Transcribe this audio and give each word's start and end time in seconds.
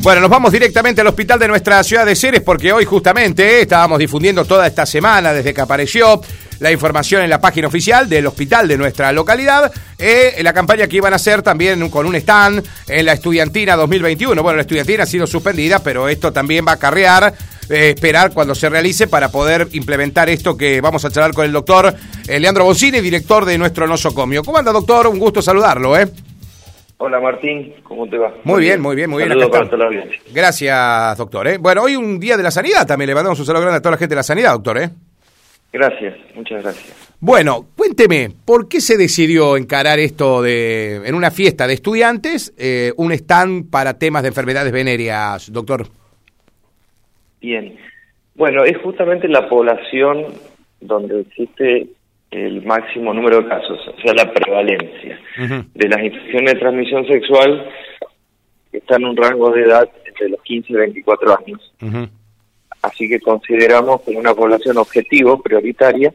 Bueno, 0.00 0.20
nos 0.20 0.30
vamos 0.30 0.52
directamente 0.52 1.00
al 1.00 1.08
hospital 1.08 1.40
de 1.40 1.48
nuestra 1.48 1.82
ciudad 1.82 2.06
de 2.06 2.14
Ceres 2.14 2.40
porque 2.40 2.72
hoy 2.72 2.84
justamente 2.84 3.62
estábamos 3.62 3.98
difundiendo 3.98 4.44
toda 4.44 4.66
esta 4.66 4.86
semana 4.86 5.32
desde 5.32 5.52
que 5.52 5.60
apareció 5.60 6.22
la 6.60 6.70
información 6.70 7.22
en 7.22 7.30
la 7.30 7.40
página 7.40 7.66
oficial 7.66 8.08
del 8.08 8.26
hospital 8.26 8.68
de 8.68 8.78
nuestra 8.78 9.12
localidad, 9.12 9.72
eh, 9.98 10.36
la 10.42 10.52
campaña 10.52 10.86
que 10.86 10.96
iban 10.96 11.12
a 11.12 11.16
hacer 11.16 11.42
también 11.42 11.88
con 11.90 12.06
un 12.06 12.14
stand 12.14 12.64
en 12.86 13.06
la 13.06 13.12
estudiantina 13.12 13.74
2021. 13.76 14.40
Bueno, 14.40 14.56
la 14.56 14.62
estudiantina 14.62 15.02
ha 15.02 15.06
sido 15.06 15.26
suspendida, 15.26 15.80
pero 15.80 16.08
esto 16.08 16.32
también 16.32 16.64
va 16.66 16.72
a 16.72 16.74
acarrear 16.76 17.34
eh, 17.68 17.90
esperar 17.90 18.32
cuando 18.32 18.54
se 18.54 18.68
realice 18.68 19.08
para 19.08 19.30
poder 19.30 19.68
implementar 19.72 20.30
esto 20.30 20.56
que 20.56 20.80
vamos 20.80 21.04
a 21.04 21.10
charlar 21.10 21.34
con 21.34 21.44
el 21.44 21.52
doctor 21.52 21.94
eh, 22.26 22.40
Leandro 22.40 22.64
Boncini, 22.64 23.00
director 23.00 23.44
de 23.44 23.58
nuestro 23.58 23.86
nosocomio. 23.86 24.42
¿Cómo 24.44 24.58
anda, 24.58 24.72
doctor? 24.72 25.08
Un 25.08 25.18
gusto 25.18 25.42
saludarlo, 25.42 25.98
¿eh? 25.98 26.08
Hola 27.00 27.20
Martín, 27.20 27.74
¿cómo 27.84 28.08
te 28.08 28.18
va? 28.18 28.34
Muy 28.42 28.60
bien, 28.62 28.80
muy 28.80 28.96
bien, 28.96 29.08
muy 29.08 29.22
bien. 29.22 29.38
Gracias, 30.34 31.16
doctor. 31.16 31.46
¿eh? 31.46 31.56
Bueno, 31.56 31.82
hoy 31.82 31.94
un 31.94 32.18
día 32.18 32.36
de 32.36 32.42
la 32.42 32.50
sanidad 32.50 32.84
también. 32.88 33.06
Le 33.06 33.14
mandamos 33.14 33.38
un 33.38 33.46
saludo 33.46 33.62
grande 33.62 33.78
a 33.78 33.80
toda 33.80 33.92
la 33.92 33.98
gente 33.98 34.14
de 34.14 34.18
la 34.18 34.24
sanidad, 34.24 34.52
doctor. 34.54 34.78
¿eh? 34.78 34.90
Gracias, 35.72 36.16
muchas 36.34 36.60
gracias. 36.60 37.14
Bueno, 37.20 37.66
cuénteme, 37.76 38.30
¿por 38.44 38.68
qué 38.68 38.80
se 38.80 38.96
decidió 38.96 39.56
encarar 39.56 40.00
esto 40.00 40.42
de 40.42 40.96
en 41.06 41.14
una 41.14 41.30
fiesta 41.30 41.68
de 41.68 41.74
estudiantes, 41.74 42.52
eh, 42.58 42.92
un 42.96 43.12
stand 43.12 43.70
para 43.70 43.96
temas 43.96 44.22
de 44.22 44.28
enfermedades 44.28 44.72
venéreas, 44.72 45.52
doctor? 45.52 45.86
Bien, 47.40 47.76
bueno, 48.34 48.64
es 48.64 48.76
justamente 48.78 49.28
la 49.28 49.48
población 49.48 50.26
donde 50.80 51.20
existe 51.20 51.86
el 52.30 52.64
máximo 52.64 53.14
número 53.14 53.42
de 53.42 53.48
casos, 53.48 53.80
o 53.88 54.00
sea, 54.00 54.12
la 54.14 54.32
prevalencia. 54.32 55.18
De 55.74 55.88
las 55.88 56.02
infecciones 56.02 56.54
de 56.54 56.60
transmisión 56.60 57.06
sexual 57.06 57.70
está 58.72 58.96
en 58.96 59.04
un 59.06 59.16
rango 59.16 59.50
de 59.50 59.62
edad 59.62 59.88
entre 60.04 60.28
los 60.28 60.42
15 60.42 60.72
y 60.72 60.76
24 60.76 61.38
años. 61.38 61.74
Así 62.82 63.08
que 63.08 63.20
consideramos 63.20 64.02
como 64.02 64.18
una 64.18 64.34
población 64.34 64.78
objetivo, 64.78 65.40
prioritaria, 65.42 66.12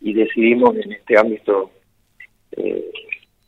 y 0.00 0.12
decidimos 0.12 0.76
en 0.76 0.92
este 0.92 1.18
ámbito 1.18 1.70
eh, 2.56 2.90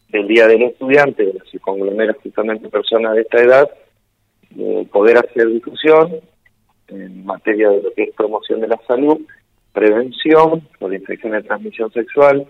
del 0.09 0.29
Día 0.29 0.47
del 0.47 0.63
Estudiante, 0.63 1.27
de 1.27 1.35
las 1.35 1.61
conglomeras 1.61 2.17
justamente 2.23 2.69
personas 2.69 3.15
de 3.15 3.23
esta 3.23 3.43
edad, 3.43 3.71
eh, 4.59 4.87
poder 4.91 5.19
hacer 5.19 5.49
difusión 5.49 6.21
en 6.89 7.27
materia 7.27 7.69
de 7.71 7.83
lo 7.83 7.93
que 7.93 8.05
es 8.05 8.15
promoción 8.15 8.61
de 8.61 8.69
la 8.69 8.81
salud 8.87 9.21
prevención 9.77 10.67
por 10.79 10.95
infección 10.95 11.33
de 11.33 11.43
transmisión 11.43 11.93
sexual, 11.93 12.47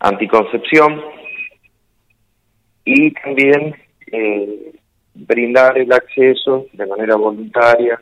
anticoncepción 0.00 1.02
y 2.82 3.10
también 3.10 3.74
eh, 4.10 4.72
brindar 5.12 5.76
el 5.76 5.92
acceso 5.92 6.64
de 6.72 6.86
manera 6.86 7.16
voluntaria, 7.16 8.00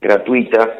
gratuita 0.00 0.78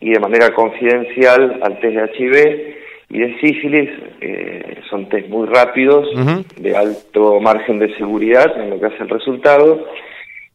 y 0.00 0.12
de 0.12 0.18
manera 0.18 0.54
confidencial 0.54 1.60
al 1.62 1.78
test 1.80 1.94
de 1.94 2.10
HIV 2.16 2.76
y 3.10 3.18
de 3.18 3.40
sífilis. 3.40 3.90
Eh, 4.22 4.80
son 4.88 5.10
test 5.10 5.28
muy 5.28 5.46
rápidos, 5.46 6.08
de 6.56 6.74
alto 6.74 7.38
margen 7.38 7.78
de 7.78 7.94
seguridad 7.96 8.58
en 8.58 8.70
lo 8.70 8.80
que 8.80 8.86
hace 8.86 9.02
el 9.02 9.10
resultado, 9.10 9.88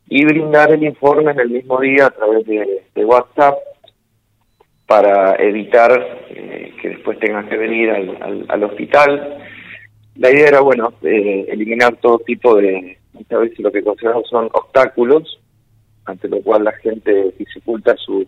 y 0.10 0.26
brindar 0.26 0.72
el 0.72 0.84
informe 0.84 1.32
en 1.32 1.42
el 1.42 1.50
mismo 1.50 1.80
día 1.80 2.08
a 2.08 2.10
través 2.10 2.44
de 2.46 3.06
WhatsApp 3.06 3.56
para 4.88 5.36
evitar 5.36 5.92
eh, 6.30 6.74
que 6.82 6.90
después 6.90 7.20
tengan 7.20 7.48
que 7.50 7.58
venir 7.58 7.92
al, 7.92 8.46
al, 8.48 8.64
hospital. 8.64 9.38
La 10.16 10.32
idea 10.32 10.48
era, 10.48 10.62
bueno, 10.62 10.94
eh, 11.04 11.46
eliminar 11.50 11.98
todo 11.98 12.20
tipo 12.20 12.56
de, 12.56 12.98
muchas 13.12 13.40
veces 13.42 13.60
lo 13.60 13.72
que 13.72 13.84
consideramos 13.84 14.28
son 14.30 14.46
obstáculos, 14.54 15.40
ante 16.06 16.30
lo 16.30 16.42
cual 16.42 16.64
la 16.64 16.72
gente 16.72 17.34
dificulta 17.38 17.96
su, 17.98 18.26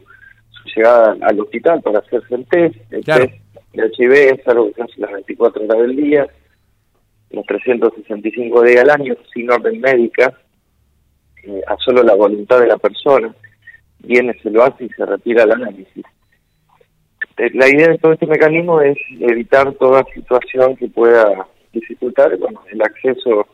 su 0.49 0.69
llegada 0.75 1.15
al 1.21 1.39
hospital 1.39 1.81
para 1.81 1.99
hacerse 1.99 2.35
el 2.35 2.45
test. 2.45 2.75
El 2.91 3.05
test 3.05 3.33
de 3.73 3.91
HIV 3.97 4.11
es 4.11 4.47
algo 4.47 4.67
que 4.67 4.73
se 4.75 4.83
hace 4.83 5.01
las 5.01 5.11
24 5.13 5.63
horas 5.63 5.77
del 5.79 5.95
día, 5.95 6.27
los 7.29 7.45
365 7.45 8.63
días 8.63 8.81
al 8.81 8.89
año, 8.89 9.15
sin 9.33 9.49
orden 9.49 9.79
médica, 9.79 10.37
eh, 11.43 11.61
a 11.67 11.77
solo 11.77 12.03
la 12.03 12.15
voluntad 12.15 12.59
de 12.59 12.67
la 12.67 12.77
persona. 12.77 13.33
Viene, 13.99 14.37
se 14.43 14.49
lo 14.49 14.63
hace 14.63 14.85
y 14.85 14.89
se 14.89 15.05
retira 15.05 15.43
el 15.43 15.53
análisis. 15.53 16.03
La 17.53 17.69
idea 17.69 17.87
de 17.89 17.97
todo 17.97 18.13
este 18.13 18.27
mecanismo 18.27 18.81
es 18.81 18.97
evitar 19.19 19.71
toda 19.73 20.03
situación 20.13 20.75
que 20.75 20.89
pueda 20.89 21.47
dificultar 21.71 22.35
bueno, 22.37 22.61
el 22.69 22.81
acceso 22.81 23.47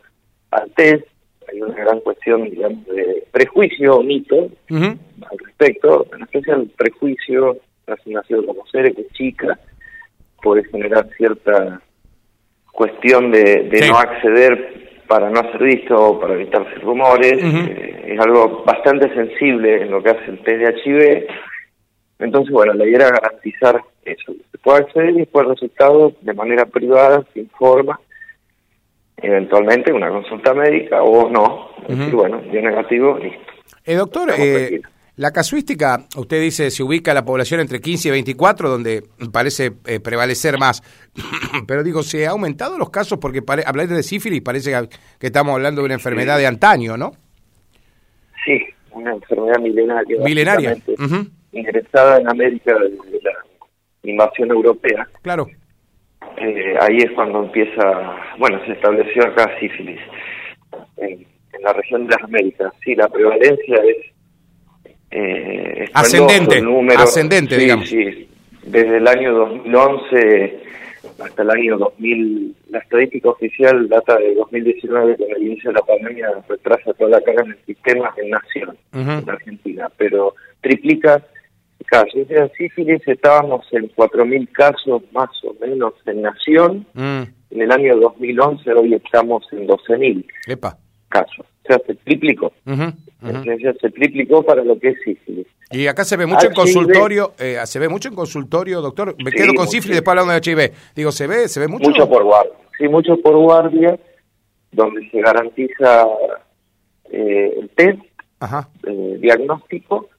al 0.50 0.72
test. 0.72 1.06
Hay 1.48 1.62
una 1.62 1.76
gran 1.76 2.00
cuestión, 2.00 2.50
digamos, 2.50 2.84
de 2.88 3.24
prejuicio 3.32 3.98
o 3.98 4.04
mito 4.04 4.50
al 4.72 5.38
respecto, 5.46 6.08
en 6.16 6.24
especial 6.24 6.68
prejuicio, 6.76 7.58
has 7.86 8.08
nacido 8.08 8.44
como 8.48 8.66
ser, 8.68 8.92
que 8.96 9.02
es 9.02 9.14
chica, 9.14 9.60
puede 10.42 10.64
generar 10.66 11.08
cierta 11.16 11.80
cuestión 12.72 13.32
de, 13.32 13.70
no 13.88 14.00
acceder 14.00 15.02
para 15.08 15.30
no 15.30 15.42
ser 15.52 15.64
visto 15.64 15.96
o 15.96 16.20
para 16.20 16.34
evitarse 16.34 16.74
rumores. 16.80 17.34
Eh, 17.34 18.14
es 18.14 18.20
algo 18.20 18.64
bastante 18.66 19.14
sensible 19.14 19.84
en 19.84 19.92
lo 19.92 20.02
que 20.02 20.10
hace 20.10 20.32
el 20.32 20.40
test 20.40 20.60
de 20.60 20.82
HIV 20.84 21.28
entonces, 22.20 22.52
bueno, 22.52 22.74
la 22.74 22.86
idea 22.86 23.08
era 23.08 23.10
garantizar 23.10 23.82
eso, 24.06 24.34
se 24.52 24.58
puede 24.60 24.84
acceder 24.84 25.10
y 25.12 25.20
después 25.20 25.46
el 25.46 25.54
resultado 25.54 26.14
de 26.22 26.34
manera 26.34 26.66
privada, 26.66 27.26
sin 27.34 27.50
forma, 27.50 28.00
eventualmente 29.18 29.92
una 29.92 30.10
consulta 30.10 30.54
médica 30.54 31.02
o 31.04 31.30
no, 31.30 31.70
y 31.90 32.12
bueno, 32.12 32.42
bien 32.52 32.66
negativo, 32.66 33.18
listo. 33.18 33.40
Eh, 33.84 33.96
doctor, 33.96 34.32
eh, 34.38 34.82
la 35.18 35.32
casuística, 35.32 36.06
usted 36.18 36.42
dice, 36.42 36.72
se 36.72 36.84
ubica 36.84 37.14
la 37.14 37.26
población 37.26 37.60
entre 37.60 37.80
15 37.80 38.08
y 38.08 38.12
24, 38.12 38.70
donde 38.70 39.04
parece 39.32 39.74
eh, 39.86 40.00
prevalecer 40.00 40.58
más. 40.58 40.82
Pero 41.68 41.84
digo, 41.84 42.04
¿se 42.04 42.28
ha 42.28 42.32
aumentado 42.32 42.78
los 42.78 42.90
casos? 42.90 43.20
Porque 43.20 43.42
hablar 43.66 43.88
de 43.88 44.04
sífilis 44.04 44.42
parece 44.42 44.74
que, 45.20 45.28
estamos 45.28 45.54
hablando 45.54 45.82
de 45.82 45.86
una 45.86 45.94
enfermedad 45.96 46.38
de 46.38 46.48
antaño, 46.48 46.98
¿no? 46.98 47.12
Sí, 48.44 48.62
una 48.92 49.14
enfermedad 49.14 49.60
milenaria. 49.60 50.18
Milenaria 50.24 50.78
ingresada 51.56 52.18
en 52.20 52.30
América 52.30 52.74
desde 52.80 53.22
la 53.24 53.32
invasión 54.04 54.52
europea. 54.52 55.08
Claro. 55.22 55.48
Eh, 56.38 56.76
ahí 56.82 56.98
es 56.98 57.12
cuando 57.12 57.44
empieza, 57.44 58.16
bueno, 58.38 58.60
se 58.66 58.74
estableció 58.74 59.26
acá 59.26 59.50
sífilis 59.60 60.00
en, 60.98 61.26
la 61.62 61.74
región 61.74 62.06
de 62.06 62.16
las 62.16 62.24
Américas. 62.24 62.74
Sí, 62.84 62.94
la 62.96 63.08
prevalencia 63.08 63.78
es 63.78 63.98
eh, 65.12 65.90
ascendente, 65.94 66.62
número, 66.62 67.00
ascendente, 67.00 67.58
digamos. 67.58 67.88
Sí, 67.88 68.28
desde 68.64 68.98
el 68.98 69.08
año 69.08 69.34
2011 69.34 70.66
hasta 71.20 71.44
el 71.44 71.50
año 71.50 71.78
2000, 71.78 72.56
la 72.70 72.80
estadística 72.80 73.30
oficial 73.30 73.88
data 73.88 74.18
de 74.18 74.36
2019, 74.36 75.16
con 75.18 75.32
el 75.32 75.44
inicio 75.44 75.70
de 75.72 75.76
la 75.76 75.86
pandemia, 75.86 76.28
retrasa 76.48 76.94
toda 76.94 77.12
la 77.12 77.22
carga 77.22 77.44
en 77.44 77.52
el 77.52 77.66
sistema 77.66 78.14
en 78.18 78.30
nación, 78.32 78.78
en 78.92 79.30
Argentina, 79.30 79.90
pero 79.98 80.36
triplica 80.62 81.24
casos. 81.86 82.14
En 82.30 82.52
sífilis 82.54 83.02
estábamos 83.08 83.66
en 83.72 83.90
4.000 83.96 84.52
casos 84.52 85.02
más 85.12 85.30
o 85.44 85.56
menos 85.60 85.94
en 86.06 86.22
Nación. 86.22 86.86
Mm. 86.94 87.24
En 87.52 87.62
el 87.62 87.72
año 87.72 87.98
2011 87.98 88.74
hoy 88.74 88.94
estamos 88.96 89.46
en 89.52 89.68
12.000 89.68 90.26
casos. 91.10 91.46
O 91.64 91.68
sea, 91.68 91.80
se 91.86 91.96
triplicó. 91.96 92.52
se 92.66 93.90
triplicó 93.92 94.44
para 94.44 94.64
lo 94.64 94.78
que 94.78 94.90
es 94.90 94.98
sífilis. 95.04 95.48
Y 95.72 95.88
acá 95.88 96.06
se 96.06 96.16
ve 96.16 96.26
mucho 96.26 96.48
en 96.48 96.54
consultorio, 96.54 97.34
eh, 97.40 97.58
se 97.66 97.80
ve 97.80 97.90
mucho 97.90 98.10
en 98.10 98.16
consultorio, 98.16 98.82
doctor. 98.82 99.16
Me 99.24 99.32
quedo 99.32 99.54
con 99.56 99.68
sífilis 99.68 99.98
después 99.98 100.18
hablando 100.18 100.34
de 100.34 100.52
HIV. 100.52 100.72
Digo, 100.96 101.12
se 101.12 101.28
ve, 101.28 101.48
se 101.48 101.60
ve 101.60 101.68
mucho. 101.68 101.90
Mucho 101.90 102.08
por 102.08 102.24
guardia. 102.24 102.54
Sí, 102.78 102.88
mucho 102.88 103.18
por 103.18 103.36
guardia, 103.36 103.98
donde 104.72 105.10
se 105.10 105.22
garantiza 105.22 106.08
eh, 107.12 107.54
el 107.62 107.70
test 107.70 108.00
eh, 108.88 109.18
diagnóstico 109.20 110.10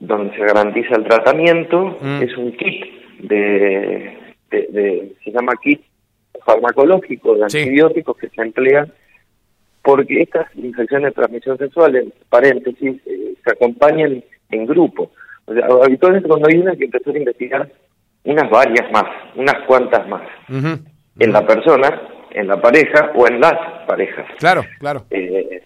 donde 0.00 0.34
se 0.34 0.42
garantiza 0.42 0.96
el 0.96 1.04
tratamiento, 1.04 1.98
mm. 2.00 2.22
es 2.22 2.36
un 2.36 2.52
kit 2.56 2.84
de, 3.20 4.18
de, 4.50 5.12
se 5.22 5.30
llama 5.30 5.52
kit 5.62 5.82
farmacológico 6.44 7.36
de 7.36 7.44
antibióticos 7.44 8.16
que 8.16 8.28
se 8.30 8.42
emplean 8.42 8.92
porque 9.82 10.22
estas 10.22 10.46
infecciones 10.56 11.10
de 11.10 11.14
transmisión 11.14 11.58
sexual, 11.58 11.96
en 11.96 12.12
paréntesis, 12.28 13.00
eh, 13.06 13.34
se 13.42 13.50
acompañan 13.50 14.22
en 14.50 14.66
grupo. 14.66 15.10
O 15.46 15.54
sea, 15.54 15.66
habitualmente 15.84 16.28
cuando 16.28 16.48
hay 16.48 16.58
una 16.58 16.76
que 16.76 16.84
empezar 16.84 17.14
a 17.14 17.18
investigar 17.18 17.72
unas 18.24 18.50
varias 18.50 18.90
más, 18.92 19.06
unas 19.36 19.56
cuantas 19.66 20.06
más, 20.08 20.22
en 20.48 21.32
la 21.32 21.46
persona, 21.46 22.02
en 22.30 22.46
la 22.46 22.60
pareja 22.60 23.12
o 23.14 23.26
en 23.26 23.40
las 23.40 23.54
parejas. 23.86 24.26
Claro, 24.38 24.64
claro. 24.78 25.04
Eh, 25.10 25.62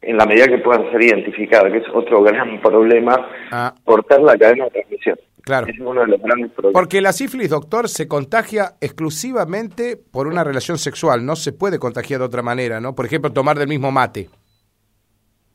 en 0.00 0.16
la 0.16 0.26
medida 0.26 0.46
que 0.46 0.58
puedan 0.58 0.90
ser 0.90 1.02
identificadas, 1.02 1.72
que 1.72 1.78
es 1.78 1.84
otro 1.92 2.22
gran 2.22 2.60
problema, 2.60 3.28
Ah. 3.50 3.74
cortar 3.84 4.20
la 4.20 4.36
cadena 4.36 4.64
de 4.64 4.70
transmisión. 4.70 5.18
Claro. 5.42 5.66
Es 5.66 5.78
uno 5.80 6.00
de 6.02 6.06
los 6.08 6.20
grandes 6.20 6.50
problemas. 6.52 6.74
Porque 6.74 7.00
la 7.00 7.12
sífilis, 7.12 7.48
doctor, 7.50 7.88
se 7.88 8.06
contagia 8.06 8.72
exclusivamente 8.80 9.96
por 9.96 10.26
una 10.26 10.44
relación 10.44 10.76
sexual. 10.78 11.24
No 11.24 11.36
se 11.36 11.52
puede 11.52 11.78
contagiar 11.78 12.20
de 12.20 12.26
otra 12.26 12.42
manera, 12.42 12.80
¿no? 12.80 12.94
Por 12.94 13.06
ejemplo, 13.06 13.32
tomar 13.32 13.58
del 13.58 13.68
mismo 13.68 13.90
mate. 13.90 14.28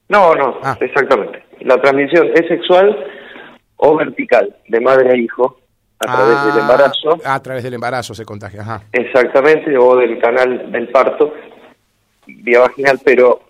No, 0.09 0.35
no, 0.35 0.57
Ah. 0.63 0.77
exactamente. 0.81 1.43
La 1.61 1.79
transmisión 1.81 2.27
es 2.33 2.47
sexual 2.47 2.95
o 3.77 3.95
vertical, 3.95 4.55
de 4.67 4.79
madre 4.81 5.11
a 5.11 5.15
hijo, 5.15 5.57
a 5.99 6.05
través 6.05 6.35
Ah, 6.37 6.45
del 6.47 6.61
embarazo, 6.61 7.17
A 7.23 7.41
través 7.41 7.63
del 7.63 7.73
embarazo 7.75 8.13
se 8.13 8.25
contagia, 8.25 8.61
ajá. 8.61 8.81
exactamente, 8.91 9.77
o 9.77 9.95
del 9.95 10.19
canal 10.19 10.71
del 10.71 10.89
parto, 10.89 11.33
vía 12.25 12.59
vaginal, 12.61 12.99
pero 13.05 13.41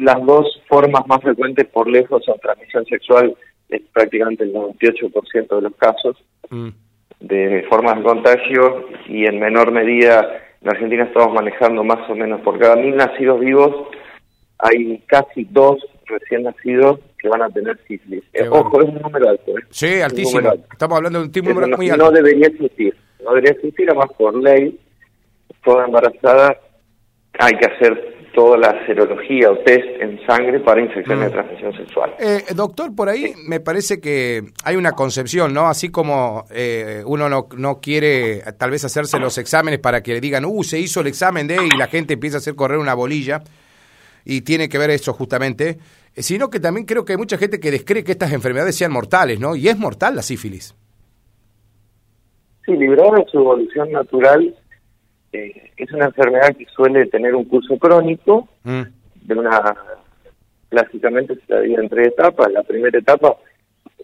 las 0.00 0.24
dos 0.26 0.60
formas 0.68 1.06
más 1.06 1.20
frecuentes 1.22 1.66
por 1.68 1.88
lejos 1.88 2.24
son 2.24 2.38
transmisión 2.40 2.84
sexual, 2.86 3.34
es 3.68 3.82
prácticamente 3.92 4.44
el 4.44 4.52
98% 4.52 5.56
de 5.56 5.62
los 5.62 5.74
casos, 5.76 6.16
Mm. 6.50 6.70
de 7.20 7.64
formas 7.68 7.96
de 7.98 8.02
contagio 8.02 8.88
y 9.06 9.24
en 9.26 9.38
menor 9.38 9.70
medida 9.70 10.40
en 10.62 10.68
Argentina 10.68 11.04
estamos 11.04 11.32
manejando 11.32 11.84
más 11.84 12.08
o 12.10 12.14
menos 12.16 12.40
por 12.40 12.58
cada 12.58 12.74
mil 12.76 12.96
nacidos 12.96 13.38
vivos 13.40 13.86
hay 14.58 14.98
casi 15.06 15.44
dos 15.50 15.78
recién 16.06 16.42
nacidos 16.42 16.98
que 17.18 17.28
van 17.28 17.42
a 17.42 17.48
tener 17.50 17.78
sífilis. 17.86 18.22
Eh, 18.32 18.48
bueno. 18.48 18.66
Ojo, 18.66 18.82
es 18.82 18.88
un 18.88 18.94
número 19.00 19.28
alto. 19.30 19.52
¿eh? 19.52 19.62
Sí, 19.70 20.00
altísimo. 20.02 20.40
número 20.40 20.52
alto. 20.52 20.66
Estamos 20.72 20.96
hablando 20.96 21.18
de 21.20 21.24
un 21.26 21.32
tipo 21.32 21.50
Eso 21.50 21.60
no, 21.60 21.76
muy 21.76 21.86
no 21.88 21.94
alto. 21.94 22.10
debería 22.10 22.46
existir. 22.48 22.94
No 23.24 23.30
debería 23.30 23.52
existir, 23.52 23.88
además 23.90 24.10
por 24.18 24.34
ley, 24.42 24.78
toda 25.64 25.84
embarazada 25.86 26.58
hay 27.38 27.52
que 27.54 27.66
hacer 27.66 28.16
toda 28.34 28.56
la 28.58 28.86
serología 28.86 29.50
o 29.50 29.58
test 29.58 29.84
en 30.00 30.18
sangre 30.26 30.60
para 30.60 30.80
infecciones 30.80 31.24
Mm. 31.24 31.28
de 31.28 31.30
transmisión 31.30 31.72
sexual. 31.76 32.14
Eh, 32.18 32.42
doctor, 32.54 32.94
por 32.94 33.08
ahí 33.08 33.32
me 33.46 33.60
parece 33.60 34.00
que 34.00 34.42
hay 34.64 34.76
una 34.76 34.92
concepción, 34.92 35.52
¿no? 35.52 35.66
Así 35.66 35.90
como 35.90 36.44
eh, 36.50 37.02
uno 37.06 37.28
no, 37.28 37.48
no 37.56 37.80
quiere 37.80 38.42
tal 38.58 38.70
vez 38.70 38.84
hacerse 38.84 39.18
los 39.18 39.36
exámenes 39.38 39.80
para 39.80 40.02
que 40.02 40.12
le 40.12 40.20
digan, 40.20 40.44
uh, 40.44 40.62
se 40.62 40.78
hizo 40.78 41.00
el 41.00 41.08
examen 41.08 41.46
de 41.46 41.56
y 41.56 41.76
la 41.76 41.86
gente 41.88 42.14
empieza 42.14 42.36
a 42.36 42.38
hacer 42.38 42.54
correr 42.54 42.78
una 42.78 42.94
bolilla 42.94 43.42
y 44.24 44.42
tiene 44.42 44.68
que 44.68 44.78
ver 44.78 44.90
eso 44.90 45.12
justamente, 45.12 45.78
eh, 46.14 46.22
sino 46.22 46.50
que 46.50 46.60
también 46.60 46.86
creo 46.86 47.04
que 47.04 47.14
hay 47.14 47.18
mucha 47.18 47.38
gente 47.38 47.58
que 47.58 47.70
descree 47.70 48.04
que 48.04 48.12
estas 48.12 48.32
enfermedades 48.32 48.76
sean 48.76 48.92
mortales, 48.92 49.40
¿no? 49.40 49.56
Y 49.56 49.68
es 49.68 49.78
mortal 49.78 50.14
la 50.14 50.22
sífilis. 50.22 50.74
Sí, 52.66 52.72
librada 52.72 53.16
de 53.18 53.24
su 53.30 53.38
evolución 53.38 53.90
natural, 53.90 54.54
eh, 55.32 55.70
es 55.76 55.92
una 55.92 56.06
enfermedad 56.06 56.56
que 56.56 56.66
suele 56.66 57.06
tener 57.06 57.34
un 57.34 57.44
curso 57.44 57.78
crónico, 57.78 58.48
Mm, 58.64 58.82
de 59.22 59.34
una 59.34 59.76
clásicamente 60.68 61.34
se 61.34 61.42
la 61.52 61.60
divide 61.60 61.82
en 61.82 61.88
tres 61.88 62.08
etapas. 62.08 62.50
La 62.52 62.62
primera 62.62 62.96
etapa, 62.98 63.36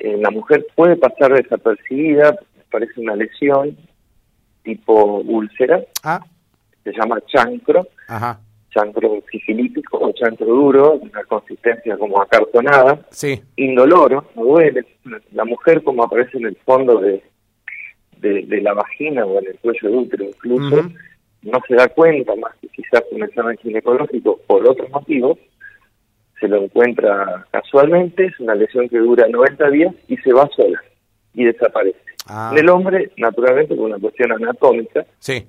eh, 0.01 0.17
la 0.21 0.31
mujer 0.31 0.67
puede 0.75 0.97
pasar 0.97 1.33
desapercibida, 1.33 2.37
parece 2.71 3.01
una 3.01 3.15
lesión 3.17 3.77
tipo 4.63 5.21
úlcera, 5.21 5.81
Ah, 6.03 6.21
se 6.83 6.93
llama 6.93 7.21
chancro, 7.27 7.87
ajá, 8.09 8.41
chancro 8.71 9.23
sifilítico 9.31 9.99
o 9.99 10.13
chancro 10.13 10.47
duro, 10.47 10.99
de 11.01 11.09
una 11.09 11.23
consistencia 11.25 11.97
como 11.97 12.21
acartonada, 12.21 13.01
sí, 13.11 13.41
indoloro, 13.57 14.27
no 14.35 14.45
duele. 14.45 14.85
La 15.33 15.45
mujer 15.45 15.83
como 15.85 16.03
aparece 16.05 16.37
en 16.39 16.47
el 16.47 16.57
fondo 16.57 16.99
de, 17.01 17.23
de, 18.19 18.43
de 18.43 18.61
la 18.61 18.75
vagina 18.75 19.25
o 19.25 19.39
en 19.39 19.47
el 19.47 19.59
cuello 19.61 19.89
del 19.89 19.95
útero 19.99 20.25
incluso. 20.25 20.91
No 21.47 21.61
se 21.67 21.75
da 21.75 21.89
cuenta 21.89 22.35
más 22.37 22.55
que 22.61 22.69
quizás 22.69 23.03
un 23.11 23.23
examen 23.23 23.57
ginecológico 23.59 24.39
por 24.47 24.67
otros 24.69 24.91
motivos, 24.91 25.39
se 26.41 26.49
lo 26.49 26.63
encuentra 26.63 27.47
casualmente, 27.51 28.27
es 28.27 28.39
una 28.41 28.55
lesión 28.55 28.89
que 28.89 28.99
dura 28.99 29.27
90 29.29 29.71
días 29.71 29.95
y 30.09 30.17
se 30.19 30.33
va 30.33 30.49
sola 30.55 30.83
y 31.35 31.45
desaparece. 31.45 31.99
Ah. 32.29 32.51
En 32.53 32.59
el 32.59 32.69
hombre, 32.69 33.11
naturalmente, 33.17 33.75
por 33.75 33.87
una 33.87 33.99
cuestión 33.99 34.33
anatómica, 34.33 35.07
sí, 35.19 35.47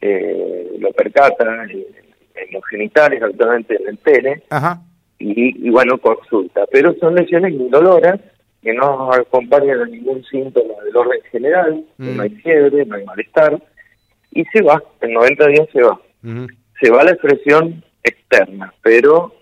eh, 0.00 0.76
lo 0.78 0.90
percata 0.92 1.64
en, 1.64 1.70
en 1.70 2.52
los 2.52 2.64
genitales, 2.68 3.22
actualmente 3.22 3.76
en 3.80 3.88
el 3.88 3.96
pene, 3.98 4.42
ajá, 4.50 4.80
y, 5.18 5.66
y 5.66 5.70
bueno, 5.70 5.98
consulta. 5.98 6.64
Pero 6.72 6.94
son 6.94 7.14
lesiones 7.14 7.52
indoloras 7.52 8.20
que 8.62 8.72
no 8.72 9.12
acompañan 9.12 9.80
a 9.82 9.86
ningún 9.86 10.24
síntoma 10.24 10.74
del 10.84 10.96
orden 10.96 11.20
general, 11.30 11.84
Mm. 11.98 12.16
no 12.16 12.22
hay 12.22 12.30
fiebre, 12.30 12.84
no 12.86 12.96
hay 12.96 13.04
malestar, 13.04 13.62
y 14.34 14.44
se 14.46 14.62
va, 14.62 14.82
en 15.00 15.14
90 15.14 15.46
días 15.46 15.68
se 15.72 15.82
va. 15.82 16.00
Se 16.80 16.90
va 16.90 17.04
la 17.04 17.12
expresión 17.12 17.82
externa, 18.02 18.74
pero 18.82 19.32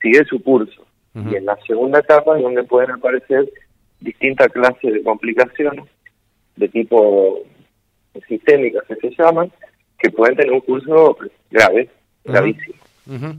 sigue 0.00 0.24
su 0.26 0.42
curso. 0.42 0.84
Y 1.14 1.34
en 1.34 1.46
la 1.46 1.56
segunda 1.66 2.00
etapa 2.00 2.36
es 2.36 2.42
donde 2.42 2.62
pueden 2.64 2.90
aparecer 2.90 3.50
distintas 4.00 4.48
clases 4.48 4.92
de 4.92 5.02
complicaciones 5.02 5.86
de 6.56 6.68
tipo 6.68 7.40
sistémicas 8.28 8.84
que 8.86 8.96
se 8.96 9.10
llaman, 9.16 9.50
que 9.98 10.10
pueden 10.10 10.36
tener 10.36 10.52
un 10.52 10.60
curso 10.60 11.16
grave, 11.50 11.88
gravísimo. 12.24 12.76
ujú. 13.06 13.34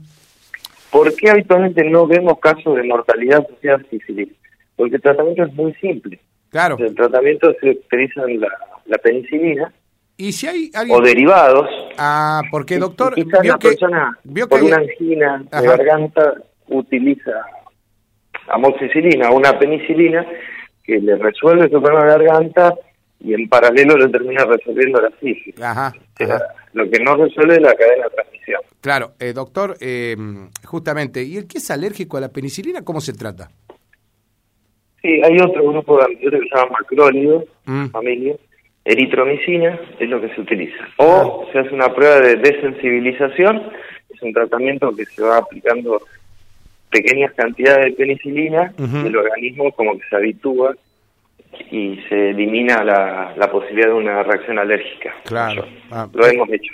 ¿Por 0.92 1.16
qué 1.16 1.30
habitualmente 1.30 1.84
no 1.84 2.08
vemos 2.08 2.40
casos 2.40 2.76
de 2.76 2.84
mortalidad 2.84 3.46
asociada 3.46 3.78
a 3.78 3.90
sífilis? 3.90 4.30
Porque 4.76 4.96
el 4.96 5.02
tratamiento 5.02 5.44
es 5.44 5.54
muy 5.54 5.74
simple. 5.76 6.20
claro. 6.50 6.78
El 6.80 6.96
tratamiento 6.96 7.54
se 7.60 7.72
utiliza 7.72 8.26
la, 8.26 8.50
la 8.86 8.98
penicilina 8.98 9.72
Y 10.18 10.32
si 10.32 10.48
hay 10.48 10.72
alguien... 10.74 10.98
o 10.98 11.02
derivados. 11.02 11.70
Ah, 11.98 12.42
porque 12.52 12.78
doctor, 12.80 13.14
Y 13.18 13.24
quizás 13.24 13.42
vio 13.42 13.52
la 13.54 13.60
que, 13.60 13.68
persona 13.70 14.18
vio 14.24 14.46
que 14.46 14.50
por 14.50 14.60
hay- 14.60 14.66
una 14.66 14.78
angina 14.78 15.38
de 15.52 15.58
Ajá. 15.58 15.78
garganta 15.78 16.34
utiliza 16.68 17.32
amoxicilina 18.48 19.30
o 19.30 19.36
una 19.38 19.58
penicilina 19.60 20.26
que 20.84 21.00
le 21.00 21.16
resuelve 21.18 21.70
su 21.70 21.82
problema 21.82 22.04
de 22.06 22.26
garganta 22.26 22.74
y 23.20 23.34
en 23.34 23.50
paralelo 23.50 23.98
le 23.98 24.08
termina 24.10 24.46
resolviendo 24.46 25.02
la 25.02 25.10
sífilis. 25.20 25.62
Ajá. 25.62 25.92
Lo 26.74 26.90
que 26.90 27.00
no 27.04 27.16
resuelve 27.16 27.56
es 27.56 27.62
la 27.62 27.74
cadena 27.74 28.04
de 28.06 28.10
transmisión. 28.12 28.62
Claro, 28.82 29.12
eh, 29.20 29.34
doctor, 29.34 29.76
eh, 29.82 30.16
justamente, 30.64 31.24
¿y 31.24 31.38
el 31.38 31.48
que 31.48 31.58
es 31.58 31.70
alérgico 31.72 32.18
a 32.18 32.22
la 32.22 32.30
penicilina, 32.30 32.84
cómo 32.84 33.02
se 33.02 33.14
trata? 33.14 33.50
Sí, 35.02 35.22
hay 35.24 35.38
otro 35.40 35.68
grupo 35.72 35.98
de 35.98 36.04
antibióticos 36.06 36.42
que 36.44 36.50
se 36.50 36.56
llama 36.56 36.78
macrólidos, 36.80 37.44
Mm. 37.66 37.86
familia. 37.88 38.36
Eritromicina 38.88 39.78
es 40.00 40.10
lo 40.10 40.22
que 40.22 40.34
se 40.34 40.40
utiliza. 40.40 40.88
O 40.96 41.46
se 41.52 41.60
hace 41.60 41.74
una 41.76 41.94
prueba 41.94 42.22
de 42.22 42.38
desensibilización, 42.38 43.64
es 44.10 44.22
un 44.22 44.32
tratamiento 44.32 44.96
que 44.96 45.06
se 45.06 45.22
va 45.22 45.40
aplicando 45.40 46.02
pequeñas 46.90 47.34
cantidades 47.34 47.86
de 47.86 47.92
penicilina, 47.92 48.74
Ujú. 48.80 49.08
el 49.08 49.18
organismo 49.18 49.72
como 49.74 50.00
que 50.00 50.08
se 50.10 50.16
habitúa 50.16 50.74
y 51.70 52.00
se 52.08 52.30
elimina 52.30 52.82
la, 52.86 53.34
la 53.36 53.52
posibilidad 53.52 53.88
de 53.88 53.94
una 53.94 54.24
reacción 54.24 54.58
alérgica. 54.58 55.14
Claro. 55.26 55.66
Ah. 55.92 56.08
Lo 56.14 56.26
hemos 56.26 56.50
hecho. 56.50 56.74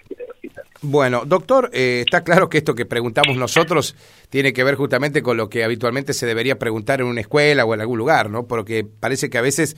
Bueno, 0.84 1.24
doctor, 1.26 1.72
eh, 1.74 2.04
está 2.06 2.24
claro 2.24 2.48
que 2.48 2.60
esto 2.60 2.76
que 2.76 2.86
preguntamos 2.86 3.38
nosotros 3.38 3.96
tiene 4.30 4.54
que 4.54 4.64
ver 4.64 4.76
justamente 4.76 5.24
con 5.24 5.38
lo 5.38 5.50
que 5.50 5.64
habitualmente 5.64 6.14
se 6.14 6.28
debería 6.28 6.60
preguntar 6.60 7.02
en 7.02 7.08
una 7.08 7.22
escuela 7.22 7.66
o 7.66 7.74
en 7.74 7.82
algún 7.82 7.98
lugar, 7.98 8.30
¿no? 8.30 8.46
Porque 8.46 8.86
parece 9.00 9.30
que 9.32 9.38
a 9.38 9.42
veces 9.42 9.78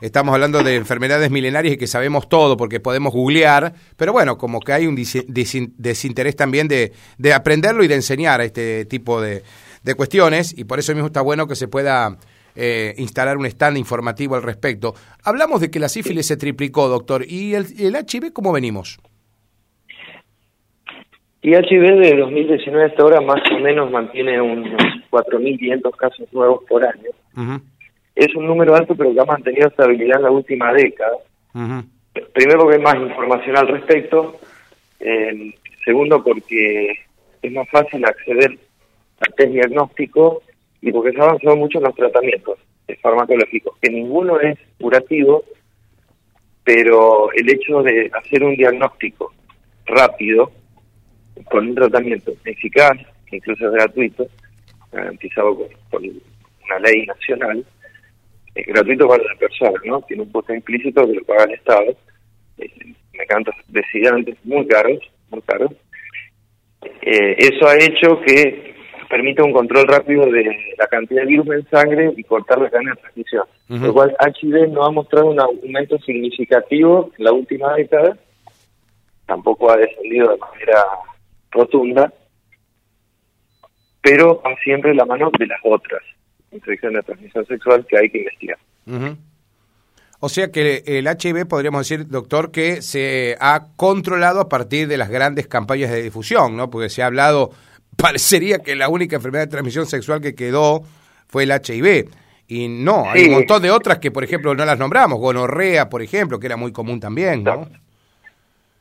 estamos 0.00 0.34
hablando 0.34 0.62
de 0.62 0.76
enfermedades 0.76 1.30
milenarias 1.30 1.74
y 1.74 1.76
que 1.76 1.86
sabemos 1.86 2.28
todo 2.28 2.56
porque 2.56 2.80
podemos 2.80 3.12
googlear, 3.12 3.74
pero 3.96 4.12
bueno, 4.12 4.36
como 4.36 4.60
que 4.60 4.72
hay 4.72 4.86
un 4.86 4.96
desinterés 4.96 6.36
también 6.36 6.68
de, 6.68 6.92
de 7.18 7.32
aprenderlo 7.32 7.84
y 7.84 7.88
de 7.88 7.94
enseñar 7.94 8.40
este 8.40 8.84
tipo 8.84 9.20
de, 9.20 9.42
de 9.82 9.94
cuestiones 9.94 10.56
y 10.56 10.64
por 10.64 10.78
eso 10.78 10.92
mismo 10.92 11.06
está 11.06 11.20
bueno 11.20 11.46
que 11.46 11.56
se 11.56 11.68
pueda 11.68 12.16
eh, 12.56 12.94
instalar 12.98 13.36
un 13.36 13.46
stand 13.46 13.76
informativo 13.78 14.36
al 14.36 14.42
respecto. 14.42 14.94
Hablamos 15.24 15.60
de 15.60 15.70
que 15.70 15.78
la 15.78 15.88
sífilis 15.88 16.26
se 16.26 16.36
triplicó, 16.36 16.88
doctor, 16.88 17.24
¿y 17.26 17.54
el, 17.54 17.66
el 17.78 17.96
HIV 17.96 18.32
cómo 18.32 18.52
venimos? 18.52 18.98
Y 21.42 21.54
HIV 21.54 22.00
de 22.00 22.16
2019 22.16 22.86
hasta 22.86 23.02
ahora 23.02 23.20
más 23.20 23.42
o 23.52 23.58
menos 23.58 23.90
mantiene 23.90 24.40
unos 24.40 24.80
4.500 25.10 25.96
casos 25.96 26.32
nuevos 26.32 26.64
por 26.66 26.82
año. 26.82 27.10
Ujú, 27.36 27.60
Es 28.14 28.34
un 28.34 28.46
número 28.46 28.74
alto, 28.74 28.94
pero 28.94 29.12
que 29.12 29.20
ha 29.20 29.24
mantenido 29.24 29.68
estabilidad 29.68 30.18
en 30.18 30.22
la 30.24 30.30
última 30.30 30.72
década. 30.72 31.16
Primero 32.32 32.60
porque 32.60 32.76
hay 32.76 32.82
más 32.82 32.96
información 32.96 33.56
al 33.56 33.68
respecto. 33.68 34.36
eh, 35.00 35.54
segundo 35.84 36.22
porque 36.22 36.92
es 37.42 37.52
más 37.52 37.68
fácil 37.68 38.04
acceder 38.04 38.56
al 39.20 39.34
test 39.34 39.52
diagnóstico 39.52 40.42
y 40.80 40.90
porque 40.92 41.12
se 41.12 41.20
ha 41.20 41.24
avanzado 41.24 41.56
mucho 41.56 41.78
en 41.78 41.84
los 41.84 41.94
tratamientos 41.94 42.58
farmacológicos, 43.00 43.76
que 43.80 43.90
ninguno 43.90 44.40
es 44.40 44.58
curativo, 44.80 45.44
pero 46.62 47.30
el 47.32 47.50
hecho 47.50 47.82
de 47.82 48.10
hacer 48.14 48.42
un 48.42 48.56
diagnóstico 48.56 49.32
rápido 49.86 50.50
con 51.50 51.68
un 51.68 51.74
tratamiento 51.74 52.32
eficaz, 52.44 52.96
que 53.26 53.36
incluso 53.36 53.66
es 53.66 53.72
gratuito, 53.72 54.26
garantizado 54.92 55.56
por, 55.56 55.68
por 55.90 56.02
una 56.02 56.78
ley 56.80 57.06
nacional, 57.06 57.64
es 58.54 58.66
gratuito 58.66 59.08
para 59.08 59.24
la 59.24 59.34
persona, 59.38 59.80
¿no? 59.84 60.00
Tiene 60.02 60.22
un 60.22 60.30
costo 60.30 60.54
implícito 60.54 61.06
que 61.06 61.14
lo 61.14 61.24
paga 61.24 61.44
el 61.44 61.52
Estado, 61.52 61.96
eh, 62.58 62.70
medicamentos 63.12 63.54
decidantes 63.68 64.36
muy 64.44 64.66
caros, 64.66 64.98
muy 65.30 65.42
caros. 65.42 65.72
Eh, 67.02 67.36
eso 67.38 67.66
ha 67.66 67.76
hecho 67.76 68.20
que 68.20 68.74
permite 69.08 69.42
un 69.42 69.52
control 69.52 69.86
rápido 69.88 70.26
de 70.26 70.44
la 70.78 70.86
cantidad 70.86 71.22
de 71.22 71.28
virus 71.28 71.48
en 71.48 71.68
sangre 71.68 72.12
y 72.16 72.24
cortar 72.24 72.60
la 72.60 72.70
cadena 72.70 72.92
de 72.94 73.00
transmisión. 73.00 73.44
Lo 73.68 73.92
cual 73.92 74.16
HIV 74.20 74.68
no 74.68 74.84
ha 74.84 74.90
mostrado 74.90 75.26
un 75.26 75.40
aumento 75.40 75.98
significativo 75.98 77.10
en 77.18 77.24
la 77.24 77.32
última 77.32 77.74
década, 77.74 78.16
tampoco 79.26 79.70
ha 79.70 79.76
descendido 79.76 80.32
de 80.32 80.38
manera 80.38 80.84
rotunda, 81.50 82.12
pero 84.02 84.42
va 84.42 84.54
siempre 84.62 84.94
la 84.94 85.06
mano 85.06 85.30
de 85.38 85.46
las 85.46 85.60
otras 85.64 86.02
infecciones 86.54 86.98
de 86.98 87.02
transmisión 87.02 87.46
sexual 87.46 87.86
que 87.86 87.98
hay 87.98 88.10
que 88.10 88.18
investigar. 88.18 88.58
O 90.20 90.28
sea 90.28 90.50
que 90.50 90.82
el 90.86 91.06
HIV 91.06 91.46
podríamos 91.46 91.86
decir, 91.86 92.08
doctor, 92.08 92.50
que 92.50 92.80
se 92.80 93.36
ha 93.40 93.66
controlado 93.76 94.40
a 94.40 94.48
partir 94.48 94.88
de 94.88 94.96
las 94.96 95.10
grandes 95.10 95.46
campañas 95.46 95.90
de 95.90 96.02
difusión, 96.02 96.56
¿no? 96.56 96.70
Porque 96.70 96.88
se 96.88 97.02
ha 97.02 97.06
hablado, 97.06 97.50
parecería 97.96 98.60
que 98.60 98.74
la 98.74 98.88
única 98.88 99.16
enfermedad 99.16 99.44
de 99.44 99.50
transmisión 99.50 99.86
sexual 99.86 100.20
que 100.20 100.34
quedó 100.34 100.82
fue 101.26 101.42
el 101.42 101.50
HIV. 101.50 102.08
Y 102.48 102.68
no, 102.68 103.10
hay 103.10 103.24
un 103.24 103.32
montón 103.32 103.62
de 103.62 103.70
otras 103.70 103.98
que, 103.98 104.10
por 104.10 104.22
ejemplo, 104.24 104.54
no 104.54 104.64
las 104.64 104.78
nombramos. 104.78 105.18
Gonorrea, 105.18 105.88
por 105.88 106.02
ejemplo, 106.02 106.38
que 106.38 106.46
era 106.46 106.56
muy 106.56 106.72
común 106.72 107.00
también, 107.00 107.42
¿no? 107.42 107.68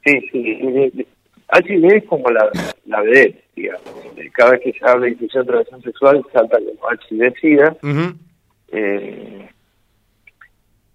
Sí, 0.05 0.19
sí. 0.31 1.07
HIV 1.53 1.85
es 1.93 2.03
como 2.05 2.29
la, 2.29 2.49
la 2.85 3.01
digamos. 3.55 3.81
Cada 4.33 4.51
vez 4.51 4.61
que 4.61 4.73
se 4.73 4.85
habla 4.85 5.05
de 5.05 5.11
infección 5.11 5.45
de 5.45 5.81
sexual, 5.83 6.25
salta 6.31 6.57
como 6.57 6.91
HIV-Sida. 6.91 7.75
eh, 8.71 9.49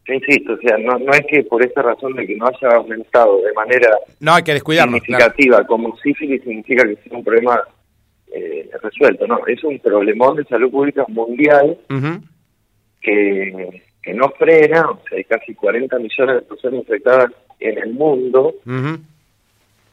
yo 0.08 0.14
insisto, 0.14 0.54
o 0.54 0.56
sea, 0.56 0.78
no, 0.78 0.98
no 0.98 1.12
es 1.12 1.20
que 1.28 1.42
por 1.44 1.62
esta 1.62 1.82
razón 1.82 2.14
de 2.14 2.26
que 2.26 2.34
no 2.36 2.46
haya 2.46 2.76
aumentado 2.76 3.42
de 3.42 3.52
manera 3.52 3.90
no 4.20 4.32
hay 4.32 4.42
que 4.42 4.58
significativa 4.58 5.64
como 5.66 5.94
sífilis 5.98 6.42
significa 6.42 6.82
que 6.84 6.96
sea 6.96 7.18
un 7.18 7.22
problema 7.24 7.60
eh, 8.32 8.70
resuelto, 8.82 9.26
no, 9.26 9.46
es 9.46 9.62
un 9.64 9.78
problemón 9.80 10.36
de 10.36 10.44
salud 10.44 10.70
pública 10.70 11.04
mundial 11.08 11.76
que, 13.02 13.82
que 14.02 14.14
no 14.14 14.30
frena, 14.30 14.90
o 14.90 15.00
sea, 15.08 15.18
hay 15.18 15.24
casi 15.24 15.54
40 15.54 15.98
millones 15.98 16.36
de 16.36 16.42
personas 16.42 16.80
infectadas 16.80 17.30
en 17.60 17.78
el 17.78 17.92
mundo 17.92 18.54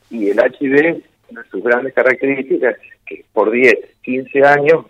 y 0.09 0.29
el 0.29 0.39
HIV, 0.39 1.03
una 1.29 1.41
de 1.41 1.49
sus 1.49 1.63
grandes 1.63 1.93
características 1.93 2.75
es 2.75 2.99
que 3.05 3.25
por 3.33 3.51
10, 3.51 3.73
15 4.01 4.43
años 4.43 4.85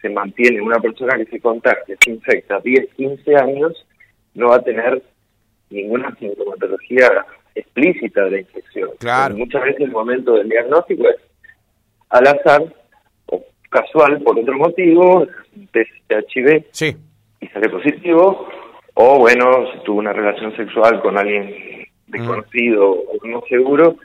se 0.00 0.08
mantiene 0.10 0.60
una 0.60 0.78
persona 0.78 1.16
que 1.16 1.26
se 1.26 1.40
contagia, 1.40 1.96
se 2.04 2.10
infecta 2.10 2.60
10, 2.60 2.94
15 2.94 3.36
años, 3.36 3.86
no 4.34 4.48
va 4.48 4.56
a 4.56 4.62
tener 4.62 5.02
ninguna 5.70 6.14
sintomatología 6.16 7.26
explícita 7.54 8.24
de 8.24 8.30
la 8.30 8.40
infección. 8.40 8.90
Claro. 8.98 9.36
Muchas 9.36 9.62
veces 9.62 9.80
el 9.80 9.90
momento 9.90 10.34
del 10.34 10.48
diagnóstico 10.48 11.08
es 11.08 11.16
al 12.10 12.26
azar 12.26 12.62
o 13.26 13.42
casual 13.70 14.20
por 14.22 14.38
otro 14.38 14.56
motivo, 14.56 15.26
test 15.72 15.90
de 16.08 16.24
HIV 16.28 16.66
sí. 16.70 16.96
y 17.40 17.46
sale 17.48 17.68
positivo, 17.68 18.48
o 18.94 19.18
bueno, 19.18 19.72
se 19.72 19.80
tuvo 19.80 19.98
una 19.98 20.12
relación 20.12 20.54
sexual 20.56 21.00
con 21.00 21.18
alguien 21.18 21.86
desconocido 22.06 22.90
o 22.90 23.26
no 23.26 23.42
seguro 23.48 23.96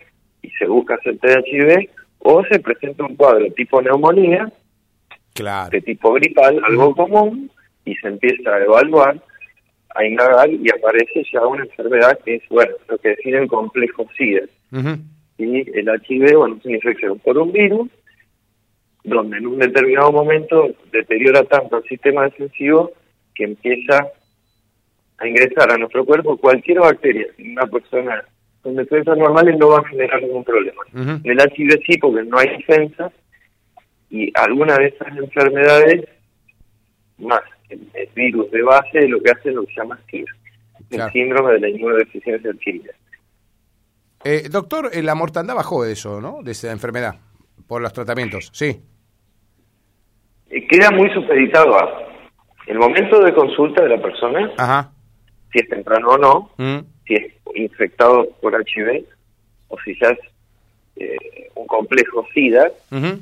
y 0.41 0.49
se 0.51 0.65
busca 0.65 0.95
hacer 0.95 1.17
HIV, 1.21 1.89
o 2.19 2.43
se 2.45 2.59
presenta 2.59 3.03
un 3.03 3.15
cuadro 3.15 3.51
tipo 3.53 3.81
neumonía, 3.81 4.51
claro. 5.33 5.69
de 5.69 5.81
tipo 5.81 6.13
gripal, 6.13 6.61
algo 6.63 6.95
común, 6.95 7.51
y 7.85 7.95
se 7.95 8.07
empieza 8.07 8.55
a 8.55 8.63
evaluar, 8.63 9.21
a 9.95 10.05
indagar 10.05 10.49
y 10.49 10.69
aparece 10.69 11.23
ya 11.31 11.45
una 11.45 11.63
enfermedad 11.63 12.17
que 12.23 12.35
es, 12.35 12.43
bueno, 12.49 12.73
lo 12.87 12.97
que 12.97 13.09
definen 13.09 13.47
complejo 13.47 14.07
SIDA. 14.17 14.43
Y 15.37 15.77
el 15.77 15.89
HIV, 16.07 16.37
bueno, 16.37 16.55
es 16.57 16.65
una 16.65 16.75
infección 16.75 17.19
por 17.19 17.37
un 17.37 17.51
virus, 17.51 17.89
donde 19.03 19.37
en 19.37 19.47
un 19.47 19.57
determinado 19.57 20.11
momento 20.11 20.69
deteriora 20.91 21.43
tanto 21.45 21.77
el 21.77 21.83
sistema 21.85 22.23
defensivo 22.23 22.91
que 23.33 23.45
empieza 23.45 24.07
a 25.17 25.27
ingresar 25.27 25.71
a 25.71 25.77
nuestro 25.77 26.05
cuerpo 26.05 26.37
cualquier 26.37 26.79
bacteria. 26.79 27.27
Una 27.39 27.65
persona 27.65 28.23
con 28.61 28.75
defensas 28.75 29.17
normales 29.17 29.57
no 29.57 29.69
va 29.69 29.79
a 29.79 29.87
generar 29.87 30.21
ningún 30.21 30.43
problema. 30.43 30.81
En 30.93 31.21
el 31.23 31.39
HIV 31.39 31.79
sí, 31.85 31.97
porque 31.97 32.23
no 32.23 32.37
hay 32.37 32.49
defensa, 32.49 33.11
y 34.09 34.31
alguna 34.35 34.75
de 34.75 34.87
esas 34.87 35.17
enfermedades, 35.17 36.07
más 37.17 37.41
el, 37.69 37.87
virus 38.13 38.51
de 38.51 38.61
base, 38.61 39.07
lo 39.07 39.21
que 39.21 39.31
hace 39.31 39.49
es 39.49 39.55
lo 39.55 39.65
que 39.65 39.73
se 39.73 39.79
llama 39.81 39.99
SIDA, 40.09 40.31
el 40.91 41.11
síndrome 41.11 41.53
de 41.53 41.59
la 41.59 41.69
inmunodeficiencia 41.69 42.51
adquirida. 42.51 42.91
Eh, 44.23 44.49
doctor, 44.51 44.89
eh, 44.93 45.01
la 45.01 45.15
mortandad 45.15 45.55
bajó 45.55 45.83
de 45.83 45.93
eso, 45.93 46.21
¿no? 46.21 46.43
De 46.43 46.51
esa 46.51 46.71
enfermedad, 46.71 47.15
por 47.67 47.81
los 47.81 47.93
tratamientos, 47.93 48.49
sí. 48.53 48.81
Eh, 50.49 50.67
queda 50.67 50.91
muy 50.91 51.09
supeditado 51.13 51.75
a 51.79 52.07
el 52.67 52.77
momento 52.77 53.19
de 53.21 53.33
consulta 53.33 53.81
de 53.81 53.89
la 53.89 54.01
persona, 54.01 54.51
Ajá. 54.57 54.91
si 55.51 55.59
es 55.59 55.69
temprano 55.69 56.09
o 56.09 56.17
no, 56.17 56.51
Mm. 56.57 56.79
Si 57.11 57.15
es 57.15 57.33
infectado 57.55 58.29
por 58.41 58.53
HIV 58.55 59.05
o 59.67 59.77
si 59.81 59.97
ya 59.99 60.09
es 60.09 60.19
eh, 60.95 61.49
un 61.55 61.67
complejo 61.67 62.25
SIDA, 62.33 62.71
Ujú. 62.91 63.19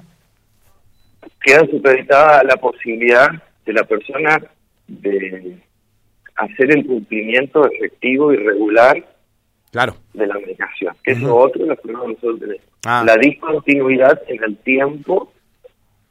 queda 1.41 1.65
supeditada 1.67 2.43
la 2.43 2.55
posibilidad 2.58 3.29
de 3.65 3.74
la 3.74 3.84
persona 3.84 4.39
de 4.88 5.58
hacer 6.36 6.72
el 6.72 6.86
cumplimiento 6.86 7.69
efectivo 7.72 8.31
y 8.34 8.38
regular 8.38 9.05
Claro. 9.72 9.96
de 10.13 10.25
la 10.25 10.36
medicación, 10.36 10.96
que 11.03 11.12
es 11.12 11.17
Ujú. 11.19 11.27
lo 11.27 11.36
otro 11.38 11.62
de 11.63 11.69
los 11.69 11.79
problemas 11.79 12.05
que 12.05 12.13
nosotros 12.13 12.39
tenemos. 12.39 12.63
Ah. 12.86 13.03
La 13.05 13.17
discontinuidad 13.17 14.22
en 14.27 14.43
el 14.43 14.58
tiempo 14.58 15.31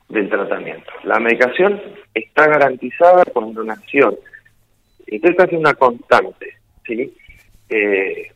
del 0.09 0.29
tratamiento. 0.29 0.91
La 1.05 1.19
medicación 1.19 1.81
está 2.15 2.47
garantizada 2.47 3.25
con 3.27 3.53
donación. 3.55 4.17
Esto 5.07 5.29
es 5.29 5.37
casi 5.37 5.57
una 5.57 5.75
constante, 5.75 6.55
¿sí? 6.87 7.13
Eh, 7.69 8.33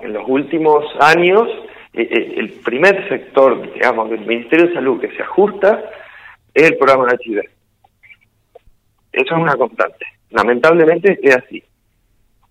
en 0.00 0.12
los 0.12 0.24
últimos 0.26 0.84
años, 1.00 1.48
eh, 1.92 2.08
eh, 2.10 2.34
el 2.38 2.50
primer 2.64 3.08
sector, 3.08 3.72
digamos, 3.72 4.10
del 4.10 4.26
Ministerio 4.26 4.68
de 4.68 4.74
Salud 4.74 5.00
que 5.00 5.14
se 5.14 5.22
ajusta 5.22 5.84
es 6.54 6.70
el 6.70 6.76
programa 6.76 7.06
de 7.06 7.18
HIV. 7.24 7.40
Eso 9.12 9.34
es 9.34 9.42
una 9.42 9.56
constante. 9.56 10.06
Lamentablemente 10.30 11.18
es 11.22 11.36
así. 11.36 11.62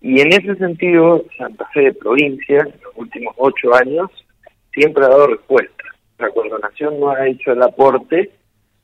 Y 0.00 0.20
en 0.20 0.32
ese 0.32 0.54
sentido, 0.56 1.24
Santa 1.36 1.66
Fe 1.72 1.82
de 1.82 1.94
provincia, 1.94 2.60
en 2.60 2.74
los 2.82 2.96
últimos 2.96 3.34
ocho 3.38 3.74
años, 3.74 4.10
siempre 4.72 5.04
ha 5.04 5.08
dado 5.08 5.28
respuesta. 5.28 5.84
La 6.18 6.30
coordinación 6.30 7.00
no 7.00 7.10
ha 7.10 7.26
hecho 7.26 7.52
el 7.52 7.62
aporte 7.62 8.30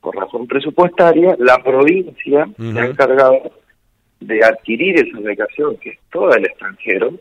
por 0.00 0.16
razón 0.16 0.46
presupuestaria, 0.46 1.34
la 1.38 1.58
provincia 1.62 2.48
se 2.56 2.80
ha 2.80 2.86
encargado 2.86 3.50
de 4.20 4.44
adquirir 4.44 4.96
esa 4.96 5.20
medicación, 5.20 5.76
que 5.76 5.90
es 5.90 5.98
toda 6.10 6.36
el 6.36 6.46
extranjero, 6.46 7.12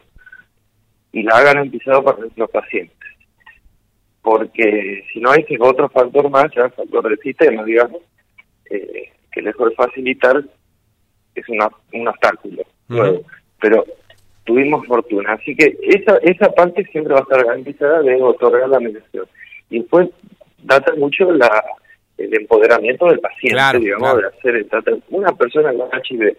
y 1.18 1.24
la 1.24 1.36
ha 1.38 1.42
garantizado 1.42 2.04
para 2.04 2.20
nuestros 2.20 2.50
pacientes. 2.52 2.96
Porque 4.22 5.04
si 5.12 5.20
no, 5.20 5.34
ese 5.34 5.56
es 5.56 5.60
otro 5.62 5.90
factor 5.90 6.30
más, 6.30 6.46
ya 6.56 6.70
factor 6.70 7.10
del 7.10 7.18
sistema, 7.20 7.64
digamos, 7.64 8.02
eh, 8.70 9.12
que 9.32 9.42
lejos 9.42 9.70
de 9.70 9.76
facilitar, 9.76 10.44
es 11.34 11.50
una, 11.50 11.70
un 11.94 12.08
obstáculo 12.08 12.62
Ujú. 12.62 12.98
nuevo. 12.98 13.22
Pero 13.60 13.86
tuvimos 14.44 14.86
fortuna. 14.86 15.34
Así 15.34 15.56
que 15.56 15.76
esa, 15.82 16.18
esa 16.18 16.52
parte 16.52 16.84
siempre 16.92 17.14
va 17.14 17.22
a 17.22 17.24
estar 17.24 17.44
garantizada 17.44 18.02
de 18.02 18.22
otorgar 18.22 18.70
la 18.70 18.80
medicación. 18.80 19.26
Y 19.72 19.80
después 19.80 20.10
data 20.64 20.94
mucho 20.96 21.32
la 21.32 21.64
el 22.18 22.34
empoderamiento 22.34 23.06
del 23.08 23.20
paciente, 23.20 23.54
Claro, 23.56 23.80
digamos, 23.80 24.12
claro. 24.12 24.22
de 24.30 24.38
hacer 24.38 24.56
el 24.56 24.68
tratamiento. 24.68 25.08
Una 25.12 25.32
persona 25.34 25.72
con 25.74 25.90
HIV 26.04 26.36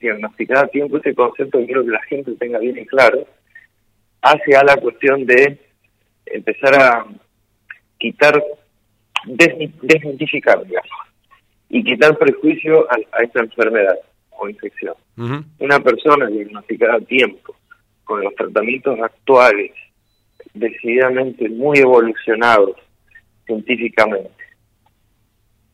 diagnosticada 0.00 0.62
a 0.62 0.66
tiempo, 0.68 0.98
ese 0.98 1.14
concepto 1.14 1.58
que 1.58 1.66
quiero 1.66 1.82
que 1.84 1.90
la 1.90 2.02
gente 2.02 2.32
tenga 2.32 2.58
bien 2.58 2.76
en 2.76 2.84
claro, 2.84 3.26
hace 4.22 4.56
a 4.56 4.64
la 4.64 4.76
cuestión 4.76 5.26
de 5.26 5.58
empezar 6.26 6.74
a 6.74 7.06
quitar, 7.98 8.42
desmi- 9.26 9.72
desmitificar, 9.82 10.64
digamos, 10.64 10.90
y 11.68 11.84
quitar 11.84 12.16
prejuicio 12.16 12.90
a, 12.90 12.96
a 13.12 13.22
esta 13.22 13.40
enfermedad 13.40 13.96
o 14.30 14.48
infección. 14.48 14.94
Una 15.58 15.80
persona 15.80 16.26
diagnosticada 16.26 16.94
a 16.96 17.00
tiempo, 17.00 17.54
con 18.04 18.22
los 18.22 18.34
tratamientos 18.34 18.98
actuales, 19.00 19.72
decididamente 20.54 21.48
muy 21.48 21.78
evolucionados 21.78 22.76
científicamente, 23.46 24.30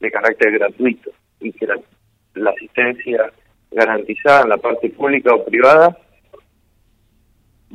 de 0.00 0.10
carácter 0.10 0.52
gratuito, 0.52 1.10
y 1.40 1.52
que 1.52 1.66
la, 1.66 1.78
la 2.34 2.50
asistencia 2.50 3.32
garantizada 3.70 4.42
en 4.42 4.48
la 4.50 4.56
parte 4.56 4.88
pública 4.90 5.34
o 5.34 5.44
privada 5.44 5.96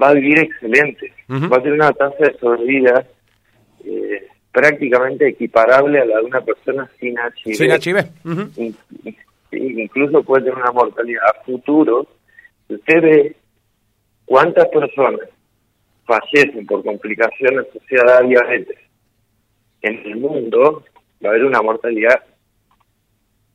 va 0.01 0.09
a 0.09 0.13
vivir 0.13 0.39
excelente, 0.39 1.13
va 1.29 1.57
a 1.57 1.61
tener 1.61 1.73
una 1.73 1.91
tasa 1.93 2.15
de 2.19 2.37
sobrevida 2.39 3.05
eh, 3.85 4.27
prácticamente 4.51 5.27
equiparable 5.27 5.99
a 5.99 6.05
la 6.05 6.17
de 6.17 6.25
una 6.25 6.41
persona 6.41 6.89
sin 6.99 7.15
HIV. 7.17 7.55
Sin 7.55 7.71
HIV. 7.71 8.75
Incluso 9.51 10.23
puede 10.23 10.45
tener 10.45 10.57
una 10.57 10.71
mortalidad 10.71 11.23
a 11.25 11.43
futuro. 11.43 12.07
Si 12.67 12.75
usted 12.75 13.01
ve 13.01 13.35
cuántas 14.25 14.67
personas 14.69 15.29
fallecen 16.05 16.65
por 16.65 16.83
complicaciones 16.83 17.67
asociadas 17.69 18.21
a 18.21 18.25
diabetes 18.25 18.77
en 19.81 19.99
el 20.05 20.17
mundo, 20.17 20.83
va 21.23 21.29
a 21.29 21.31
haber 21.31 21.45
una 21.45 21.61
mortalidad 21.61 22.23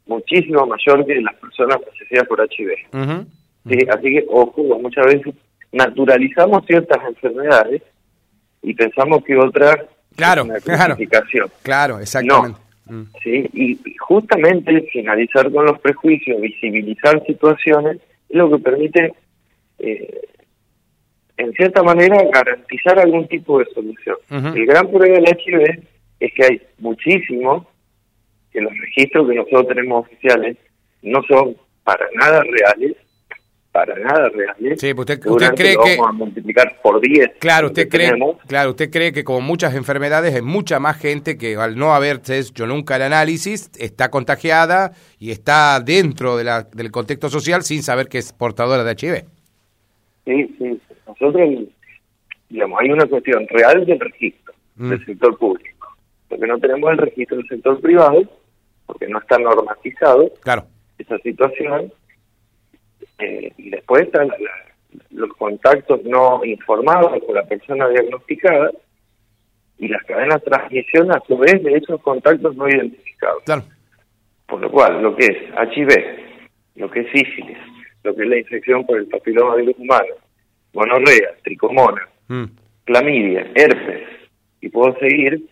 muchísimo 0.07 0.66
mayor 0.66 1.04
que 1.07 1.21
las 1.21 1.35
personas 1.37 1.78
fallecidas 1.85 2.26
por 2.26 2.40
HIV. 2.40 2.71
¿Sí? 3.68 3.78
Así 3.90 4.02
que, 4.02 4.25
ojo, 4.28 4.78
muchas 4.80 5.07
veces 5.07 5.35
naturalizamos 5.73 6.65
ciertas 6.67 6.99
enfermedades 7.07 7.83
y 8.63 8.75
pensamos 8.75 9.23
que 9.25 9.37
otras 9.37 9.77
claro, 10.17 10.45
una 10.45 10.61
claro, 10.61 10.97
claro, 11.63 11.99
exactamente. 12.01 12.59
Mm. 12.87 13.03
¿sí? 13.23 13.49
Y 13.53 13.97
justamente 13.99 14.89
finalizar 14.93 15.51
con 15.53 15.67
los 15.67 15.79
prejuicios, 15.81 16.41
visibilizar 16.41 17.23
situaciones, 17.27 17.99
es 18.29 18.37
lo 18.37 18.51
que 18.51 18.59
permite, 18.59 19.13
eh, 19.79 20.21
en 21.37 21.53
cierta 21.53 21.83
manera, 21.83 22.17
garantizar 22.33 22.99
algún 22.99 23.29
tipo 23.29 23.59
de 23.59 23.67
solución. 23.75 24.17
El 24.31 24.67
gran 24.67 24.89
problema 24.89 25.17
del 25.17 25.39
HIV 25.39 25.83
es 26.21 26.33
que 26.33 26.45
hay 26.45 26.63
muchísimos 26.79 27.67
que 28.51 28.61
los 28.61 28.73
registros 28.79 29.29
que 29.29 29.37
nosotros 29.37 29.69
tenemos 29.69 30.07
oficiales 30.07 30.57
no 31.03 31.23
son 31.29 31.57
para 31.85 32.07
nada 32.15 32.43
reales 32.43 32.97
para 33.79 33.97
nada 33.97 34.29
reales. 34.31 34.81
Sí, 34.81 34.93
pues 34.93 35.09
usted, 35.09 35.25
usted 35.25 35.55
cree 35.55 35.77
que 35.77 35.97
vamos 35.97 36.09
a 36.09 36.13
multiplicar 36.13 36.81
por 36.83 37.01
10. 37.01 37.35
Claro, 37.39 37.69
usted 37.69 37.89
cree, 37.89 38.13
claro, 38.49 38.71
usted 38.71 38.91
cree 38.91 39.13
que 39.13 39.23
como 39.23 39.41
muchas 39.41 39.77
enfermedades 39.77 40.35
hay 40.35 40.43
mucha 40.43 40.81
más 40.81 40.99
gente 40.99 41.39
que 41.39 41.55
al 41.55 41.77
no 41.77 41.95
haberse 41.95 42.41
hecho 42.41 42.67
nunca 42.67 42.97
el 42.97 43.03
análisis 43.03 43.71
está 43.79 44.11
contagiada 44.11 44.91
y 45.21 45.31
está 45.31 45.79
dentro 45.79 46.37
de 46.37 46.43
la, 46.43 46.65
del 46.65 46.91
contexto 46.91 47.29
social 47.29 47.63
sin 47.63 47.85
saber 47.85 48.09
que 48.09 48.19
es 48.19 48.33
portadora 48.33 48.83
de 48.83 48.97
HIV. 48.99 49.25
Sí, 50.25 50.57
sí. 50.59 50.81
Nosotros, 51.07 51.49
digamos, 52.49 52.81
hay 52.81 52.91
una 52.91 53.07
cuestión 53.07 53.47
real 53.49 53.87
del 53.87 54.01
registro 54.01 54.55
mm. 54.75 54.91
del 54.91 55.07
sector 55.07 55.39
público, 55.39 55.97
porque 56.29 56.49
no 56.49 56.59
tenemos 56.59 56.91
el 56.91 56.99
registro 56.99 57.37
del 57.37 57.47
sector 57.47 57.81
privado, 57.81 58.25
porque 58.87 59.07
no 59.07 59.21
está 59.21 59.39
normatizado. 59.39 60.33
Claro. 60.43 60.65
Esa 60.99 61.17
situación 61.19 61.93
eh, 63.19 63.53
y 63.57 63.71
después 63.71 64.05
están 64.05 64.29
los 65.11 65.33
contactos 65.35 66.03
no 66.05 66.45
informados 66.45 67.21
por 67.25 67.35
la 67.35 67.45
persona 67.45 67.89
diagnosticada 67.89 68.71
y 69.79 69.89
las 69.89 70.03
cadenas 70.05 70.43
de 70.43 70.51
transmisión 70.51 71.13
a 71.13 71.21
su 71.27 71.37
vez 71.37 71.63
de 71.63 71.75
esos 71.75 72.01
contactos 72.03 72.57
no 72.57 72.69
identificados. 72.69 73.43
Por 74.47 74.61
lo 74.61 74.71
cual, 74.71 75.03
lo 75.03 75.15
que 75.15 75.27
es 75.27 75.37
HIV, 75.77 75.91
lo 76.77 76.91
que 76.91 77.01
es 77.01 77.07
sífilis, 77.13 77.59
lo 78.03 78.15
que 78.15 78.23
es 78.23 78.29
la 78.29 78.39
infección 78.39 78.87
por 78.87 78.99
el 78.99 79.07
papiloma 79.07 79.57
virus 79.57 79.77
humano, 79.79 80.15
gonorrea, 80.73 81.35
tricomona, 81.43 82.09
mm. 82.29 82.45
clamidia, 82.85 83.47
herpes, 83.55 84.09
y 84.61 84.69
puedo 84.69 84.99
seguir, 84.99 85.43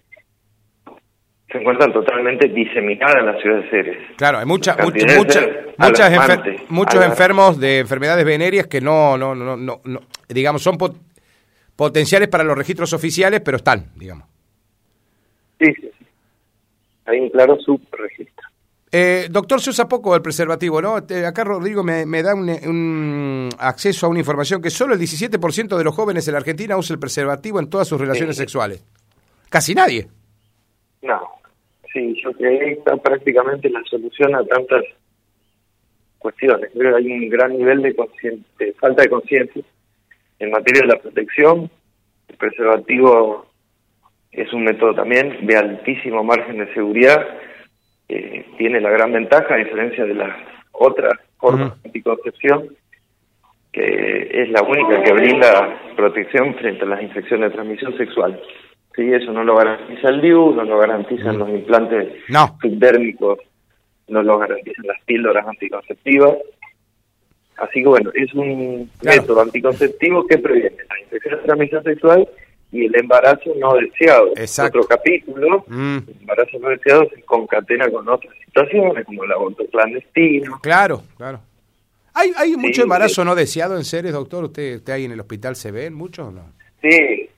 se 1.56 1.60
encuentran 1.62 1.92
totalmente 1.92 2.48
diseminadas 2.48 3.16
en 3.20 3.26
la 3.26 3.40
ciudad 3.40 3.62
de 3.62 3.70
Ceres. 3.70 3.96
Claro, 4.16 4.38
hay 4.38 4.46
mucha, 4.46 4.76
mucha, 4.76 5.06
muchas 5.78 6.68
muchos 6.68 7.04
enfermos 7.04 7.58
de 7.58 7.78
enfermedades 7.78 8.24
venéreas 8.24 8.66
que 8.66 8.80
no, 8.80 9.16
no, 9.16 9.34
no, 9.34 9.56
no, 9.56 9.80
digamos, 10.28 10.62
son 10.62 10.76
potenciales 11.74 12.28
para 12.28 12.44
los 12.44 12.56
registros 12.56 12.92
oficiales, 12.92 13.40
pero 13.40 13.56
están, 13.56 13.90
digamos. 13.96 14.28
Sí, 15.58 15.72
sí, 15.80 15.90
Hay 17.06 17.20
un 17.20 17.30
claro 17.30 17.56
subregistro. 17.60 18.48
Eh, 18.92 19.28
doctor, 19.30 19.60
se 19.60 19.70
usa 19.70 19.88
poco 19.88 20.14
el 20.14 20.22
preservativo, 20.22 20.80
¿no? 20.80 20.98
Eh, 21.08 21.26
acá 21.26 21.44
Rodrigo 21.44 21.82
me, 21.82 22.22
da 22.22 22.34
un, 22.34 22.48
un, 22.48 23.48
acceso 23.58 24.06
a 24.06 24.08
una 24.08 24.20
información 24.20 24.62
que 24.62 24.70
solo 24.70 24.94
el 24.94 25.00
17% 25.00 25.76
de 25.76 25.84
los 25.84 25.94
jóvenes 25.94 26.28
en 26.28 26.32
la 26.32 26.38
Argentina 26.38 26.76
usa 26.76 26.94
el 26.94 27.00
preservativo 27.00 27.58
en 27.58 27.68
todas 27.68 27.88
sus 27.88 28.00
relaciones 28.00 28.36
sexuales. 28.36 28.84
Casi 29.48 29.74
nadie. 29.74 30.08
No, 31.02 31.36
sí, 31.96 32.20
yo 32.22 32.32
creo 32.32 32.58
que 32.58 32.72
está 32.72 32.96
prácticamente 32.96 33.70
la 33.70 33.82
solución 33.84 34.34
a 34.34 34.44
tantas 34.44 34.84
cuestiones. 36.18 36.70
Creo 36.72 36.90
que 36.92 37.02
hay 37.02 37.12
un 37.12 37.28
gran 37.30 37.56
nivel 37.56 37.82
de, 37.82 37.94
falta 38.74 39.02
de 39.02 39.08
conciencia 39.08 39.62
en 40.38 40.50
materia 40.50 40.82
de 40.82 40.88
la 40.88 41.00
protección. 41.00 41.70
El 42.28 42.36
preservativo 42.36 43.46
es 44.32 44.52
un 44.52 44.64
método 44.64 44.94
también 44.94 45.46
de 45.46 45.56
altísimo 45.56 46.22
margen 46.22 46.58
de 46.58 46.72
seguridad. 46.74 47.26
tiene 48.06 48.80
la 48.80 48.90
gran 48.90 49.12
ventaja, 49.12 49.54
a 49.54 49.58
diferencia 49.58 50.04
de 50.04 50.14
las 50.14 50.36
otras 50.72 51.14
formas 51.38 51.80
de 51.82 51.88
anticoncepción, 51.88 52.76
que 53.72 54.28
es 54.32 54.50
la 54.50 54.62
única 54.62 55.02
que 55.02 55.12
brinda 55.12 55.80
protección 55.96 56.54
frente 56.56 56.84
a 56.84 56.88
las 56.88 57.02
infecciones 57.02 57.50
de 57.50 57.54
transmisión 57.54 57.96
sexual. 57.96 58.40
Sí, 58.96 59.12
eso 59.12 59.30
no 59.30 59.44
lo 59.44 59.56
garantiza 59.56 60.08
el 60.08 60.22
DIU, 60.22 60.54
no 60.54 60.64
lo 60.64 60.78
garantizan 60.78 61.36
mm. 61.36 61.38
los 61.38 61.48
implantes 61.50 62.14
no. 62.28 62.56
subdérmicos, 62.62 63.38
no 64.08 64.22
lo 64.22 64.38
garantizan 64.38 64.86
las 64.86 65.02
píldoras 65.04 65.46
anticonceptivas. 65.46 66.34
Así 67.58 67.82
que 67.82 67.88
bueno, 67.88 68.10
es 68.14 68.32
un 68.32 68.90
método 69.02 69.42
anticonceptivo 69.42 70.26
que 70.26 70.38
previene 70.38 70.76
la 70.88 71.00
infección 71.00 71.38
de 71.38 71.44
transmisión 71.44 71.84
sexual 71.84 72.28
y 72.72 72.86
el 72.86 72.96
embarazo 72.98 73.52
no 73.58 73.74
deseado. 73.74 74.28
Exacto. 74.36 74.78
Otro 74.78 74.96
capítulo, 74.96 75.64
mm. 75.68 75.98
el 76.08 76.16
embarazo 76.20 76.58
no 76.58 76.70
deseado 76.70 77.06
se 77.14 77.22
concatena 77.22 77.90
con 77.90 78.08
otras 78.08 78.34
situaciones 78.46 79.04
como 79.04 79.24
el 79.24 79.32
aborto 79.32 79.64
clandestino. 79.70 80.58
Claro, 80.62 81.02
claro. 81.18 81.40
¿Hay, 82.14 82.32
hay 82.34 82.56
mucho 82.56 82.82
embarazo 82.82 83.26
no 83.26 83.34
deseado 83.34 83.76
en 83.76 83.84
seres, 83.84 84.14
doctor? 84.14 84.44
¿Usted, 84.44 84.76
¿Usted 84.76 84.92
ahí 84.94 85.04
en 85.04 85.12
el 85.12 85.20
hospital 85.20 85.54
se 85.54 85.70
ven 85.70 85.92
muchos 85.92 86.28
o 86.28 86.30
no? 86.30 86.46
Sí. 86.80 87.28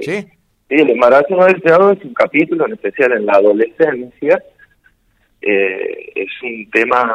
Sí, 0.02 0.26
el 0.68 0.90
embarazo 0.90 1.34
no 1.34 1.46
deseado 1.46 1.92
es 1.92 2.04
un 2.04 2.14
capítulo, 2.14 2.66
en 2.66 2.74
especial 2.74 3.12
en 3.12 3.26
la 3.26 3.34
adolescencia. 3.34 4.42
Eh, 5.40 6.12
es 6.14 6.30
un 6.42 6.70
tema 6.70 7.14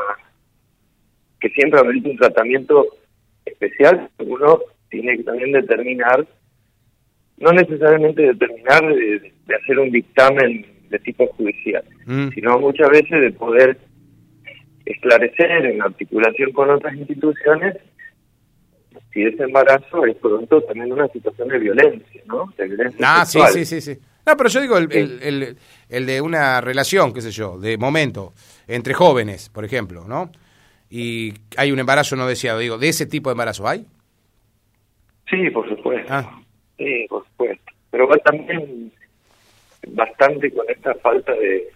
que 1.39 1.50
siempre 1.50 1.80
amerita 1.80 2.10
un 2.10 2.18
tratamiento 2.18 2.88
especial. 3.46 4.10
Uno 4.20 4.60
tiene 4.89 5.18
que 5.18 5.24
también 5.24 5.52
determinar, 5.52 6.26
no 7.38 7.52
necesariamente 7.52 8.24
determinar 8.24 8.82
de, 8.88 9.34
hacer 9.62 9.80
un 9.80 9.92
dictamen 9.92 10.66
de 10.89 11.00
tipo 11.00 11.28
judicial, 11.28 11.84
mm. 12.06 12.30
sino 12.30 12.60
muchas 12.60 12.89
veces 12.89 13.22
de 13.22 13.32
poder 13.32 13.78
esclarecer 14.86 15.66
en 15.66 15.82
articulación 15.82 16.52
con 16.52 16.70
otras 16.70 16.96
instituciones 16.96 17.76
si 19.13 19.23
ese 19.23 19.43
embarazo 19.43 20.06
es 20.06 20.15
pronto 20.17 20.62
también 20.62 20.91
una 20.91 21.08
situación 21.10 21.47
de 21.47 21.60
violencia, 21.60 22.21
¿no? 22.26 22.52
De 22.58 22.67
violencia 22.67 22.99
ah, 23.08 23.26
sí, 23.26 23.39
sí, 23.52 23.65
sí, 23.65 23.82
sí. 23.82 23.99
No, 24.26 24.36
pero 24.38 24.49
yo 24.49 24.62
digo 24.62 24.78
el, 24.78 24.91
el, 24.91 25.58
el, 25.89 26.06
de 26.06 26.21
una 26.21 26.62
relación, 26.62 27.13
qué 27.13 27.21
sé 27.21 27.32
yo, 27.32 27.60
de 27.60 27.78
momento, 27.78 28.34
entre 28.67 28.93
jóvenes, 28.93 29.49
por 29.49 29.65
ejemplo, 29.65 30.06
¿no? 30.08 30.32
Y 30.89 31.34
hay 31.58 31.71
un 31.71 31.80
embarazo 31.80 32.15
no 32.15 32.26
deseado, 32.26 32.60
digo, 32.60 32.78
¿de 32.78 32.89
ese 32.89 33.06
tipo 33.06 33.30
de 33.30 33.34
embarazo 33.34 33.67
hay? 33.67 33.86
Sí, 35.30 35.49
por 35.49 35.67
supuesto. 35.69 36.12
Ah. 36.12 36.39
Sí, 36.78 37.06
por 37.10 37.26
supuesto. 37.26 37.71
Pero 37.91 38.08
va 38.08 38.17
también 38.17 38.91
bastante 39.89 40.52
con 40.52 40.65
esta 40.69 40.95
falta 40.95 41.34
de 41.34 41.67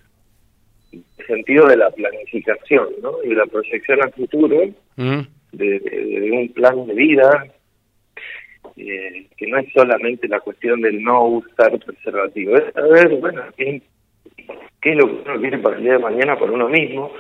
sentido 1.28 1.67
de 1.67 1.78
la 1.78 1.91
planificación, 1.91 2.88
¿no? 3.04 3.12
Y 3.23 3.36
la 3.36 3.45
proyección 3.45 4.02
al 4.02 4.13
futuro. 4.13 4.58
Mm 4.95 5.37
de, 5.51 6.29
un 6.31 6.53
plan 6.53 6.86
de 6.86 6.93
vida, 6.93 7.45
eh, 8.75 9.27
que 9.36 9.47
no 9.47 9.57
es 9.57 9.71
solamente 9.73 10.27
la 10.27 10.39
cuestión 10.39 10.81
del 10.81 11.01
no 11.01 11.25
usar 11.25 11.77
preservativo, 11.79 12.57
es 12.57 12.73
saber, 12.73 13.15
bueno, 13.19 13.43
qué, 13.55 13.81
qué 14.81 14.91
es 14.91 14.97
lo 14.97 15.07
que 15.07 15.29
uno 15.29 15.39
quiere 15.39 15.57
para 15.60 15.77
el 15.77 15.83
día 15.83 15.93
de 15.93 15.99
mañana 15.99 16.38
para 16.38 16.51
uno 16.51 16.69
mismo, 16.69 17.12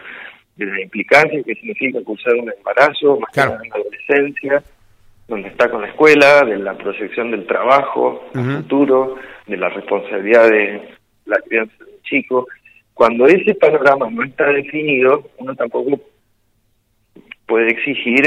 de 0.55 0.65
la 0.65 0.81
implicancia 0.81 1.43
que 1.43 1.55
significa 1.55 2.03
cursar 2.03 2.35
un 2.35 2.51
embarazo, 2.51 3.19
más 3.19 3.31
que 3.31 3.41
en 3.41 3.69
la 3.69 3.75
adolescencia, 3.75 4.63
donde 5.27 5.49
está 5.49 5.69
con 5.69 5.81
la 5.81 5.89
escuela, 5.89 6.41
de 6.43 6.57
la 6.57 6.75
proyección 6.75 7.31
del 7.31 7.45
trabajo, 7.45 8.29
el 8.33 8.57
futuro, 8.57 9.15
de 9.45 9.57
la 9.57 9.69
responsabilidad 9.69 10.49
de 10.49 10.81
la 11.25 11.37
crianza 11.41 11.83
del 11.83 12.01
chico. 12.03 12.47
Cuando 12.93 13.27
ese 13.27 13.53
panorama 13.55 14.09
no 14.09 14.23
está 14.23 14.51
definido, 14.51 15.29
uno 15.37 15.53
tampoco 15.55 15.99
puede 17.47 17.71
exigir 17.71 18.23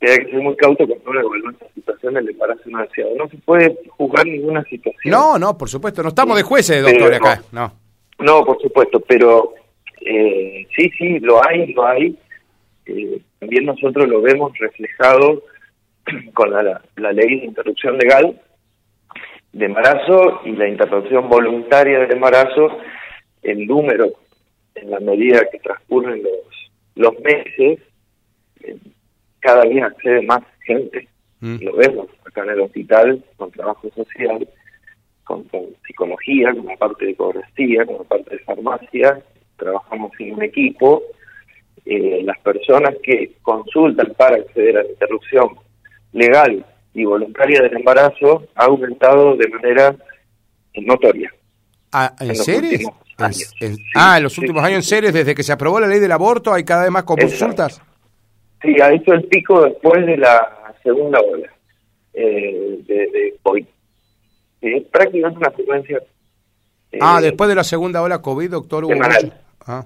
que 0.00 0.10
hay 0.10 0.18
que 0.18 0.30
ser 0.30 0.40
muy 0.40 0.56
cauto 0.56 0.86
con 0.86 0.98
una 1.06 1.22
esta 1.52 1.68
situación 1.74 2.14
del 2.14 2.28
embarazo 2.28 2.62
no 2.66 2.82
deseado. 2.82 3.14
No 3.16 3.28
se 3.28 3.38
puede 3.38 3.78
juzgar 3.88 4.26
ninguna 4.26 4.62
situación. 4.64 5.10
No, 5.12 5.38
no, 5.38 5.56
por 5.56 5.68
supuesto, 5.68 6.02
no 6.02 6.10
estamos 6.10 6.36
de 6.36 6.42
jueces, 6.42 6.82
doctor, 6.82 7.14
acá, 7.14 7.42
no. 7.52 7.72
No, 8.18 8.44
por 8.44 8.60
supuesto, 8.60 9.00
pero 9.00 9.54
eh, 10.00 10.66
sí, 10.76 10.90
sí, 10.98 11.18
lo 11.20 11.40
hay, 11.46 11.72
lo 11.72 11.86
hay. 11.86 12.18
Eh, 12.86 13.20
también 13.38 13.64
nosotros 13.64 14.08
lo 14.08 14.20
vemos 14.20 14.56
reflejado 14.58 15.42
con 16.34 16.50
la, 16.50 16.82
la 16.96 17.12
ley 17.12 17.40
de 17.40 17.46
interrupción 17.46 17.98
legal 17.98 18.40
de 19.52 19.64
embarazo 19.64 20.42
y 20.44 20.52
la 20.52 20.68
interrupción 20.68 21.28
voluntaria 21.28 22.00
del 22.00 22.12
embarazo, 22.12 22.78
el 23.42 23.66
número, 23.66 24.12
en 24.74 24.90
la 24.90 25.00
medida 25.00 25.48
que 25.50 25.58
transcurren 25.58 26.22
los 26.22 26.65
los 26.96 27.18
meses, 27.20 27.78
eh, 28.60 28.76
cada 29.40 29.62
día 29.62 29.86
accede 29.86 30.22
más 30.22 30.42
gente. 30.60 31.08
Mm. 31.40 31.56
Lo 31.62 31.76
vemos 31.76 32.08
acá 32.26 32.42
en 32.42 32.50
el 32.50 32.60
hospital, 32.60 33.24
con 33.36 33.50
trabajo 33.52 33.88
social. 33.94 34.48
con, 35.24 35.44
psicología, 35.86 36.52
con 36.54 36.66
la 36.66 36.76
parte 36.76 37.04
de 37.04 37.10
ecografía, 37.12 37.84
con 37.84 37.96
la 37.98 38.04
parte 38.04 38.36
de 38.36 38.38
farmacia, 38.44 39.22
trabajamos 39.56 40.12
en 40.20 40.34
un 40.34 40.42
equipo. 40.42 41.02
Eh, 41.84 42.22
las 42.24 42.38
personas 42.40 42.94
que 43.02 43.32
consultan 43.42 44.12
para 44.16 44.36
acceder 44.36 44.78
a 44.78 44.82
la 44.82 44.88
interrupción 44.88 45.48
legal 46.12 46.64
y 46.94 47.04
voluntaria 47.04 47.60
del 47.62 47.76
embarazo 47.76 48.46
ha 48.54 48.64
aumentado 48.64 49.36
de 49.36 49.48
manera 49.48 49.96
notoria. 50.74 51.32
Ah, 51.92 52.14
¿En, 52.20 52.34
serio? 52.36 52.94
Ah, 53.18 54.16
en 54.16 54.22
los 54.22 54.36
últimos 54.38 54.62
años 54.62 54.78
en 54.78 54.82
serio, 54.82 55.12
desde 55.12 55.34
que 55.34 55.42
se 55.42 55.52
aprobó 55.52 55.80
la 55.80 55.86
ley 55.86 55.98
del 56.00 56.12
aborto, 56.12 56.52
hay 56.52 56.64
cada 56.64 56.82
vez 56.82 56.90
más 56.90 57.04
consultas. 57.04 57.80
Sí, 58.62 58.80
ha 58.80 58.92
hecho 58.92 59.12
el 59.12 59.24
pico 59.24 59.62
después 59.62 60.04
de 60.06 60.16
la 60.16 60.74
segunda 60.82 61.20
ola 61.20 61.48
eh, 62.14 62.78
de, 62.86 62.94
de 62.94 63.34
COVID. 63.42 63.66
Es 64.60 64.84
prácticamente 64.84 65.38
una 65.38 65.50
secuencia. 65.50 66.02
ah, 67.00 67.20
después 67.20 67.48
de 67.48 67.54
la 67.54 67.64
segunda 67.64 68.02
ola 68.02 68.20
COVID, 68.20 68.50
doctor 68.50 68.84
Hugo. 68.84 68.94
Ah. 69.66 69.84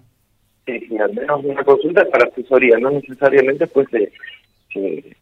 Sí, 0.66 0.78
sí, 0.88 0.98
al 0.98 1.12
menos 1.14 1.44
una 1.44 1.64
consulta 1.64 2.04
para 2.06 2.28
asesoría, 2.28 2.78
no 2.78 2.90
necesariamente 2.90 3.66
pues 3.66 3.88
se, 3.90 4.12
se, 4.72 5.16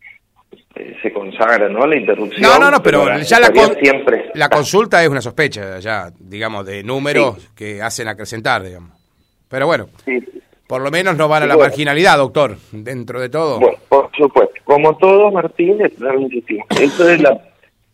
consagra, 1.12 1.68
¿no? 1.68 1.86
La 1.86 1.96
interrupción. 1.96 2.42
No, 2.42 2.58
no, 2.58 2.70
no, 2.70 2.82
pero, 2.82 3.18
ya 3.20 3.40
la, 3.40 3.48
siempre. 3.80 4.30
la 4.34 4.48
consulta 4.48 5.02
es 5.02 5.08
una 5.08 5.20
sospecha, 5.20 5.78
ya, 5.78 6.10
digamos, 6.18 6.64
de 6.66 6.82
números 6.82 7.50
que 7.54 7.82
hacen 7.82 8.08
acrecentar, 8.08 8.62
digamos. 8.62 8.90
Pero 9.48 9.66
bueno, 9.66 9.88
por 10.66 10.82
lo 10.82 10.90
menos 10.90 11.16
no 11.16 11.28
van 11.28 11.44
a 11.44 11.46
la 11.46 11.56
marginalidad, 11.56 12.18
doctor, 12.18 12.56
dentro 12.70 13.20
de 13.20 13.28
todo. 13.28 13.58
Bueno, 13.58 13.78
por 13.88 14.10
supuesto. 14.16 14.54
Como 14.64 14.96
todo, 14.98 15.30
Martín, 15.32 15.78
eso 15.80 17.08
es 17.08 17.20
la, 17.22 17.40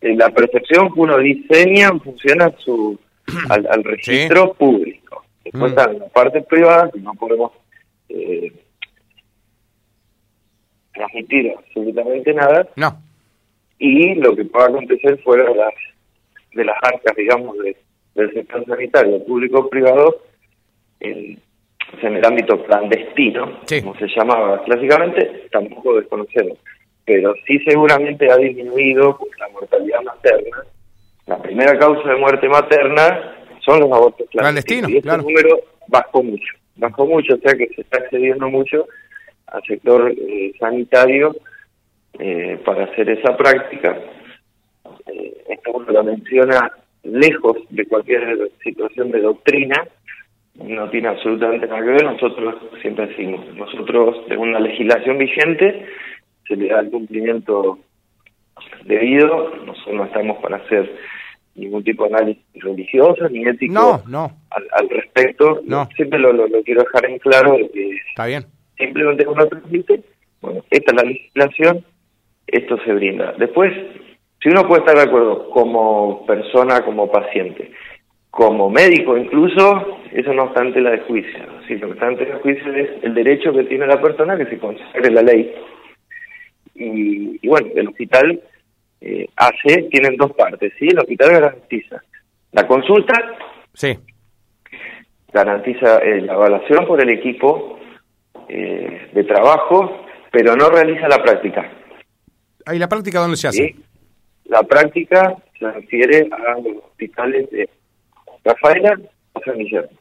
la 0.01 0.29
percepción 0.29 0.93
que 0.93 0.99
uno 0.99 1.17
diseña 1.17 1.87
en 1.87 2.01
función 2.01 2.41
a 2.41 2.51
su, 2.57 2.99
al, 3.49 3.83
registro 3.83 4.53
público. 4.53 5.23
Después 5.43 5.73
mm. 5.73 5.79
en 5.79 5.99
la 5.99 6.07
parte 6.07 6.41
privada, 6.41 6.89
que 6.91 6.99
no 6.99 7.13
podemos 7.13 7.51
eh, 8.09 8.51
transmitir 10.95 11.53
absolutamente 11.57 12.33
nada. 12.33 12.67
No. 12.75 12.97
Y 13.77 14.15
lo 14.15 14.35
que 14.35 14.45
pueda 14.45 14.67
acontecer 14.67 15.21
fuera 15.21 15.43
de 15.49 15.55
las, 15.55 15.73
de 16.53 16.65
las 16.65 16.77
arcas, 16.81 17.15
digamos, 17.15 17.57
del 18.15 18.33
sector 18.33 18.65
sanitario, 18.65 19.23
público-privado, 19.25 20.21
en, 21.01 21.37
en 22.01 22.15
el 22.15 22.25
ámbito 22.25 22.63
clandestino, 22.63 23.59
como 23.81 23.95
se 23.97 24.07
llamaba 24.07 24.63
clásicamente, 24.63 25.47
tampoco 25.51 25.95
desconocemos. 25.95 26.57
Pero 27.03 27.33
sí 27.45 27.59
seguramente 27.59 28.31
ha 28.31 28.37
disminuido 28.37 29.19
la 29.39 29.49
mortalidad 29.49 30.01
materna. 30.01 30.57
La 31.27 31.41
primera 31.41 31.77
causa 31.77 32.09
de 32.09 32.15
muerte 32.15 32.47
materna 32.47 33.35
son 33.63 33.81
los 33.81 33.91
abortos 33.91 34.27
clandestinos. 34.31 34.89
y 34.89 34.97
este 34.97 35.17
número 35.17 35.59
bajó 35.87 36.23
mucho, 36.23 36.53
bajó 36.75 37.05
mucho, 37.05 37.35
o 37.35 37.37
sea 37.37 37.53
que 37.53 37.67
se 37.75 37.81
está 37.81 37.97
accediendo 37.97 38.47
mucho 38.49 38.87
al 39.47 39.63
sector 39.63 40.11
eh, 40.11 40.53
sanitario 40.59 41.35
eh, 42.19 42.59
para 42.65 42.85
hacer 42.85 43.09
esa 43.09 43.35
práctica. 43.35 43.97
Eh, 45.07 45.43
esto 45.49 45.71
uno 45.73 45.91
lo 45.91 46.03
menciona 46.03 46.71
lejos 47.03 47.57
de 47.69 47.85
cualquier 47.85 48.51
situación 48.63 49.11
de 49.11 49.21
doctrina, 49.21 49.87
no 50.55 50.89
tiene 50.89 51.09
absolutamente 51.09 51.67
nada 51.67 51.83
que 51.83 51.91
ver, 51.91 52.03
nosotros 52.03 52.55
siempre 52.81 53.07
decimos, 53.07 53.45
nosotros 53.55 54.27
de 54.27 54.37
una 54.37 54.59
legislación 54.59 55.17
vigente 55.17 55.85
se 56.47 56.55
le 56.55 56.69
da 56.69 56.79
el 56.79 56.89
cumplimiento 56.89 57.79
debido, 58.85 59.55
nosotros 59.65 59.95
no 59.95 60.05
estamos 60.05 60.37
para 60.41 60.57
hacer 60.57 60.95
ningún 61.55 61.83
tipo 61.83 62.07
de 62.07 62.15
análisis 62.15 62.43
religioso 62.55 63.27
ni 63.29 63.45
ético 63.47 63.73
no, 63.73 64.03
no. 64.07 64.31
Al, 64.49 64.89
respecto. 64.89 65.61
No. 65.65 65.87
Siempre 65.95 66.19
lo, 66.19 66.33
lo, 66.33 66.47
quiero 66.63 66.83
dejar 66.83 67.09
en 67.09 67.19
claro 67.19 67.57
que 67.73 67.97
Está 68.09 68.25
bien. 68.25 68.45
Simplemente 68.77 69.27
uno 69.27 69.45
transmite, 69.47 70.01
bueno, 70.41 70.63
esta 70.69 70.91
es 70.91 71.03
la 71.03 71.09
legislación, 71.09 71.85
esto 72.47 72.77
se 72.83 72.93
brinda. 72.93 73.33
Después, 73.37 73.73
si 74.41 74.49
uno 74.49 74.67
puede 74.67 74.81
estar 74.81 74.95
de 74.95 75.03
acuerdo 75.03 75.49
como 75.49 76.25
persona, 76.25 76.83
como 76.83 77.11
paciente, 77.11 77.71
como 78.29 78.69
médico 78.69 79.17
incluso, 79.17 79.99
eso 80.11 80.33
no 80.33 80.43
obstante 80.43 80.81
la 80.81 80.91
de 80.91 80.99
juicio. 80.99 81.39
Sí, 81.67 81.75
lo 81.75 81.87
que 81.87 81.93
está 81.93 82.07
ante 82.07 82.23
el 82.23 82.37
juicio 82.39 82.73
es 82.73 83.03
el 83.03 83.13
derecho 83.13 83.53
que 83.53 83.63
tiene 83.63 83.87
la 83.87 84.01
persona 84.01 84.37
que 84.37 84.45
se 84.45 84.59
consagre 84.59 85.11
la 85.11 85.21
ley. 85.21 85.53
Y, 86.75 87.39
y 87.41 87.47
bueno, 87.47 87.69
el 87.75 87.87
hospital 87.87 88.41
eh, 89.01 89.27
hace, 89.35 89.83
tienen 89.83 90.17
dos 90.17 90.33
partes, 90.33 90.73
¿sí? 90.77 90.87
El 90.87 90.99
hospital 90.99 91.31
garantiza 91.31 92.03
la 92.51 92.67
consulta, 92.67 93.13
sí. 93.73 93.97
garantiza 95.31 95.99
eh, 95.99 96.21
la 96.21 96.33
evaluación 96.33 96.85
por 96.85 97.01
el 97.01 97.09
equipo 97.09 97.74
eh, 98.49 99.09
de 99.13 99.23
trabajo, 99.23 100.05
pero 100.31 100.55
no 100.55 100.69
realiza 100.69 101.07
la 101.07 101.21
práctica. 101.21 101.71
¿Y 102.73 102.79
la 102.79 102.89
práctica 102.89 103.19
dónde 103.19 103.37
se 103.37 103.47
hace? 103.47 103.75
La 104.45 104.63
práctica 104.63 105.35
se 105.57 105.71
refiere 105.71 106.29
a 106.31 106.59
los 106.59 106.83
hospitales 106.83 107.49
de 107.51 107.69
Rafaela 108.43 108.99
o 109.33 109.41
San 109.41 109.57
Guillermo. 109.57 109.97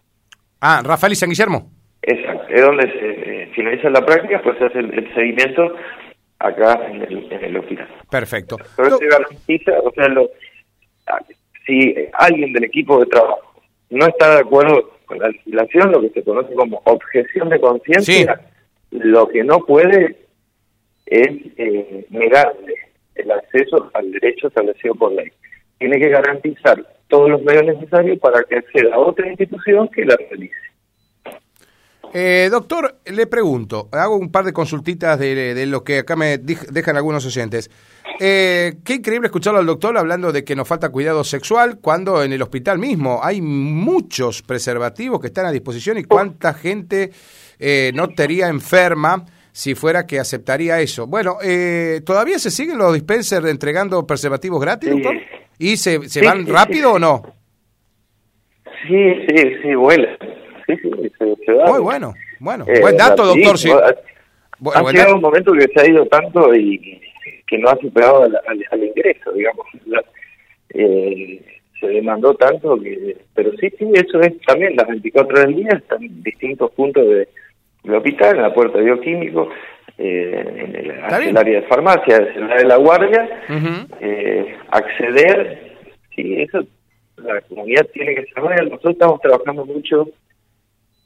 Ah, 0.61 0.83
Rafael 0.85 1.13
y 1.13 1.17
San 1.17 1.29
Guillermo. 1.29 1.71
Exacto, 2.03 2.47
es 2.49 2.63
donde 2.63 2.93
se 2.93 3.47
finaliza 3.55 3.89
la 3.91 4.05
práctica, 4.05 4.41
pues 4.43 4.59
se 4.59 4.65
hace 4.65 4.79
el 4.79 5.15
seguimiento 5.15 5.75
acá 6.39 6.79
en 6.89 7.03
el, 7.03 7.33
en 7.33 7.45
el 7.45 7.57
hospital. 7.57 7.89
Perfecto. 8.11 8.57
Pero 8.77 8.99
se 8.99 9.07
garantiza, 9.07 9.73
o 9.83 9.93
sea, 9.93 10.09
lo, 10.09 10.29
si 11.67 11.95
alguien 12.15 12.53
del 12.53 12.65
equipo 12.65 13.01
de 13.01 13.07
trabajo 13.07 13.63
no 13.91 14.07
está 14.07 14.35
de 14.35 14.41
acuerdo 14.41 14.94
con 15.07 15.19
la 15.19 15.29
legislación, 15.29 15.93
lo 15.93 16.01
que 16.01 16.11
se 16.11 16.23
conoce 16.23 16.55
como 16.55 16.81
objeción 16.85 17.49
de 17.49 17.61
conciencia, 17.61 18.41
lo 18.91 19.29
que 19.29 19.45
no 19.45 19.61
puede 19.61 20.17
es 21.07 21.29
eh, 21.57 22.07
negarle 22.11 22.75
el 23.15 23.31
acceso 23.31 23.91
al 23.95 24.11
derecho 24.13 24.49
establecido 24.49 24.95
por 24.95 25.13
ley. 25.13 25.31
Tiene 25.79 25.99
que 25.99 26.09
garantizar 26.09 26.85
todos 27.09 27.31
los 27.31 27.43
medios 27.43 27.65
necesarios 27.65 28.19
para 28.19 28.43
que 28.45 28.57
acceda 28.57 28.95
a 28.95 28.99
otra 28.99 29.29
institución 29.29 29.89
que 29.89 30.05
la 30.05 30.17
realice. 30.17 30.55
Eh, 32.17 32.49
doctor, 32.49 33.01
le 33.07 33.27
pregunto, 33.27 33.89
hago 33.91 34.17
un 34.17 34.31
par 34.31 34.45
de 34.45 34.53
consultitas 34.53 35.19
de, 35.19 35.67
lo 35.67 35.83
que 35.83 35.99
acá 35.99 36.15
me 36.15 36.39
dejan 36.39 36.97
algunos 36.97 37.27
oyentes. 37.27 37.69
Eh, 38.21 38.75
qué 38.85 38.95
increíble 38.95 39.27
escucharlo 39.27 39.59
al 39.59 39.67
doctor 39.67 39.99
hablando 39.99 40.31
de 40.31 40.45
que 40.45 40.55
nos 40.55 40.69
falta 40.69 40.91
cuidado 40.91 41.25
sexual 41.25 41.81
cuando 41.81 42.23
en 42.23 42.33
el 42.33 42.41
hospital 42.41 42.79
mismo 42.79 43.19
hay 43.21 43.41
muchos 43.41 44.43
preservativos 44.43 45.21
que 45.21 45.27
están 45.27 45.47
a 45.47 45.51
disposición 45.51 45.99
y 45.99 46.05
cuánta 46.05 46.55
gente 46.55 47.11
eh, 47.59 47.91
no 47.97 48.05
estaría 48.05 48.47
enferma 48.47 49.25
si 49.51 49.75
fuera 49.75 50.07
que 50.07 50.21
aceptaría 50.21 50.81
eso. 50.81 51.09
Bueno, 51.09 51.39
eh, 51.43 52.01
¿todavía 52.07 52.39
se 52.39 52.53
siguen 52.53 52.79
los 52.79 52.95
dispensers 52.95 53.49
entregando 53.49 54.07
preservativos 54.07 54.61
gratis, 54.61 54.91
doctor? 54.91 55.17
¿Y 55.59 55.77
se, 55.79 56.09
se 56.09 56.25
van 56.25 56.47
rápido 56.47 56.93
o 56.93 56.99
no? 57.01 57.23
Sí, 58.87 59.15
sí, 59.27 59.43
sí, 59.63 59.75
vuela 59.75 60.17
sí, 60.67 60.77
sí, 60.77 61.13
se, 61.19 61.53
Muy 61.53 61.81
bueno, 61.81 62.15
bueno, 62.41 62.65
eh, 62.69 62.81
buen 62.81 62.97
dato, 62.97 63.25
doctor. 63.25 63.59
Sí. 63.59 63.71
Ha, 63.71 64.83
llegado 64.91 65.17
un 65.17 65.21
momento 65.21 65.53
que 65.53 65.69
se 65.69 65.81
ha 65.81 65.89
ido 65.89 66.07
tanto 66.07 66.55
y 66.55 67.01
que 67.47 67.59
no 67.59 67.69
ha 67.69 67.77
superado 67.77 68.23
al, 68.23 68.85
ingreso, 68.85 69.33
digamos. 69.33 69.67
eh, 70.71 71.43
se 71.81 71.87
demandó 71.89 72.35
tanto 72.35 72.81
que... 72.81 73.17
Pero 73.35 73.51
sí, 73.59 73.69
sí, 73.79 73.87
eso 73.93 74.21
es 74.21 74.41
también 74.47 74.77
las 74.77 74.89
24 74.89 75.41
del 75.41 75.57
día, 75.57 75.69
están 75.73 76.03
en 76.03 76.23
distintos 76.23 76.71
puntos 76.73 77.05
de, 77.05 77.29
del 77.83 77.95
hospital, 77.95 78.37
en 78.37 78.43
la 78.43 78.55
puerta 78.55 78.79
de 78.79 78.85
bioquímico, 78.85 79.51
eh, 79.99 80.45
en, 80.57 80.77
el, 80.77 81.37
área 81.37 81.61
de 81.61 81.67
farmacia, 81.69 82.17
en 82.17 82.45
área 82.45 82.57
de 82.57 82.65
la 82.65 82.77
guardia, 82.77 83.43
eh, 84.01 84.57
acceder, 84.71 85.77
sí, 86.15 86.43
eso 86.43 86.65
la 87.17 87.41
comunidad 87.43 87.87
tiene 87.93 88.15
que 88.15 88.27
saber. 88.33 88.65
Nosotros 88.65 88.95
estamos 88.95 89.21
trabajando 89.21 89.65
mucho 89.65 90.09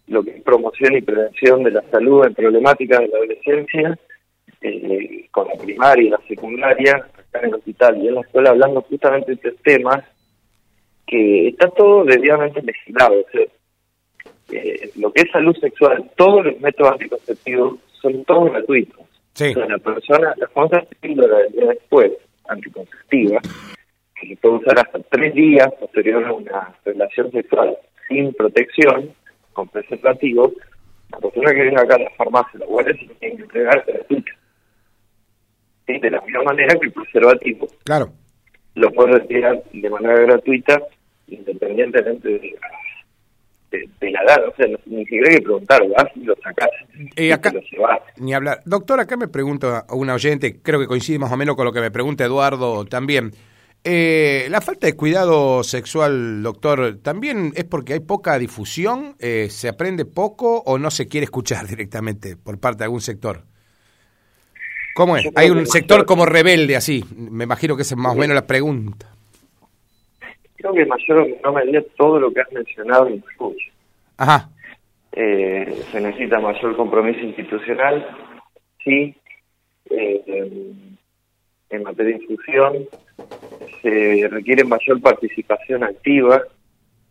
lo 0.08 0.22
que 0.22 0.30
es 0.30 0.42
promoción 0.42 0.96
y 0.96 1.02
prevención 1.02 1.62
de 1.62 1.70
la 1.70 1.82
salud 1.90 2.26
en 2.26 2.34
problemáticas 2.34 3.00
de 3.00 3.08
la 3.08 3.16
adolescencia, 3.18 3.98
eh, 4.60 5.28
con 5.30 5.46
la 5.48 5.54
primaria 5.54 6.04
y 6.04 6.10
la 6.10 6.20
secundaria, 6.26 6.96
acá 6.96 7.40
en 7.40 7.46
el 7.46 7.54
hospital 7.54 8.02
y 8.02 8.08
en 8.08 8.14
la 8.14 8.20
escuela, 8.22 8.50
hablando 8.50 8.82
justamente 8.82 9.32
de 9.32 9.34
estos 9.34 9.62
temas, 9.62 10.04
que 11.06 11.48
está 11.48 11.68
todo 11.70 12.04
debidamente 12.04 12.62
legislado. 12.62 13.14
O 13.20 13.30
sea, 13.30 13.46
eh, 14.50 14.90
lo 14.96 15.12
que 15.12 15.22
es 15.22 15.30
salud 15.30 15.56
sexual, 15.56 16.10
todos 16.16 16.46
los 16.46 16.60
métodos 16.60 16.92
anticonceptivos 16.92 17.78
son 18.00 18.24
todos 18.24 18.50
gratuitos. 18.50 19.00
Sí. 19.34 19.50
O 19.50 19.54
sea, 19.54 19.66
la 19.66 19.78
persona, 19.78 20.34
la 20.36 20.48
famosa 20.48 20.82
píldora 21.00 21.38
del 21.38 21.52
día 21.52 21.66
después, 21.68 22.12
anticonceptiva, 22.48 23.40
que 24.20 24.28
se 24.28 24.36
puede 24.36 24.56
usar 24.56 24.78
hasta 24.78 24.98
tres 25.10 25.34
días 25.34 25.68
posterior 25.78 26.24
a 26.24 26.32
una 26.32 26.74
relación 26.84 27.30
sexual 27.30 27.76
sin 28.08 28.32
protección, 28.32 29.14
con 29.52 29.68
preservativo, 29.68 30.52
la 31.11 31.18
persona 31.18 31.52
que 31.52 31.62
viene 31.62 31.80
acá 31.80 31.96
a 31.96 32.00
la 32.00 32.11
farmacia, 32.11 32.61
la 32.61 32.66
guardia, 32.66 32.94
se 32.94 33.14
tiene 33.14 33.37
que 33.37 33.42
entregar 33.42 33.84
gratuita. 33.87 34.32
¿Sí? 35.87 35.98
De 35.98 36.11
la 36.11 36.20
misma 36.20 36.42
manera 36.42 36.74
que 36.78 36.87
el 36.87 36.92
preservativo. 36.92 37.68
Claro. 37.84 38.12
Lo 38.74 38.90
puede 38.92 39.18
retirar 39.18 39.62
de 39.72 39.90
manera 39.90 40.20
gratuita 40.20 40.80
independientemente 41.28 42.28
de, 42.28 42.56
de, 43.70 44.11
la 44.11 44.22
edad, 44.22 44.48
o 44.48 44.54
sea, 44.56 44.66
ni 44.87 45.04
siquiera 45.04 45.28
hay 45.28 45.37
que 45.37 45.42
preguntar, 45.42 45.82
vas 45.88 46.11
y 46.14 46.24
lo 46.24 46.34
sacás, 46.37 46.70
acá, 47.32 47.52
lo 47.52 47.61
Ni 48.16 48.34
hablar. 48.34 48.62
Doctor, 48.64 49.00
acá 49.00 49.16
me 49.16 49.28
pregunta 49.28 49.84
una 49.90 50.14
oyente, 50.14 50.61
creo 50.62 50.80
que 50.80 50.87
coincide 50.87 51.18
más 51.18 51.32
o 51.32 51.37
menos 51.37 51.56
con 51.56 51.66
lo 51.66 51.72
que 51.72 51.80
me 51.80 51.90
pregunta 51.90 52.24
Eduardo 52.24 52.84
también. 52.87 53.32
Eh, 53.84 54.48
la 54.50 54.60
falta 54.60 54.86
de 54.86 54.96
cuidado 54.96 55.62
sexual, 55.62 56.42
doctor, 56.42 56.98
¿también 57.02 57.52
es 57.54 57.64
porque 57.64 57.94
hay 57.94 58.00
poca 58.00 58.38
difusión? 58.38 59.14
Eh, 59.18 59.48
¿Se 59.50 59.68
aprende 59.68 60.04
poco 60.04 60.62
o 60.66 60.78
no 60.78 60.90
se 60.90 61.06
quiere 61.06 61.24
escuchar 61.24 61.66
directamente 61.68 62.36
por 62.36 62.58
parte 62.58 62.78
de 62.78 62.84
algún 62.84 63.00
sector? 63.00 63.44
¿Cómo 64.94 65.16
es? 65.16 65.28
Hay 65.36 65.50
un 65.50 65.64
sector 65.66 66.04
como 66.04 66.26
rebelde 66.26 66.74
así. 66.74 67.04
Me 67.16 67.44
imagino 67.44 67.76
que 67.76 67.82
esa 67.82 67.94
es 67.94 68.00
más 68.00 68.14
o 68.14 68.18
menos 68.18 68.34
la 68.34 68.46
pregunta. 68.46 69.06
Creo 70.56 70.72
que 70.72 70.84
mayor 70.86 71.28
no 71.44 71.52
me 71.52 71.80
todo 71.96 72.18
lo 72.18 72.32
que 72.32 72.40
has 72.40 72.50
mencionado 72.50 73.08
influye. 73.08 73.70
Ajá. 74.16 74.50
Eh, 75.12 75.84
se 75.92 76.00
necesita 76.00 76.40
mayor 76.40 76.76
compromiso 76.76 77.20
institucional, 77.20 78.08
sí. 78.82 79.14
Eh, 79.88 80.72
en 81.70 81.82
materia 81.82 82.16
de 82.16 82.24
infusión 82.24 82.88
se 83.83 84.28
requiere 84.28 84.64
mayor 84.64 85.00
participación 85.00 85.85
activa 85.85 86.42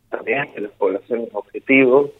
también 0.09 0.47
de 0.55 0.61
las 0.61 0.71
poblaciones 0.71 1.29
objetivos 1.33 2.11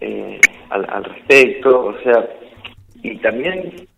eh, 0.00 0.40
al, 0.70 0.86
al 0.90 1.04
respecto, 1.04 1.86
o 1.86 1.98
sea, 2.02 2.28
y 3.02 3.16
también 3.18 3.88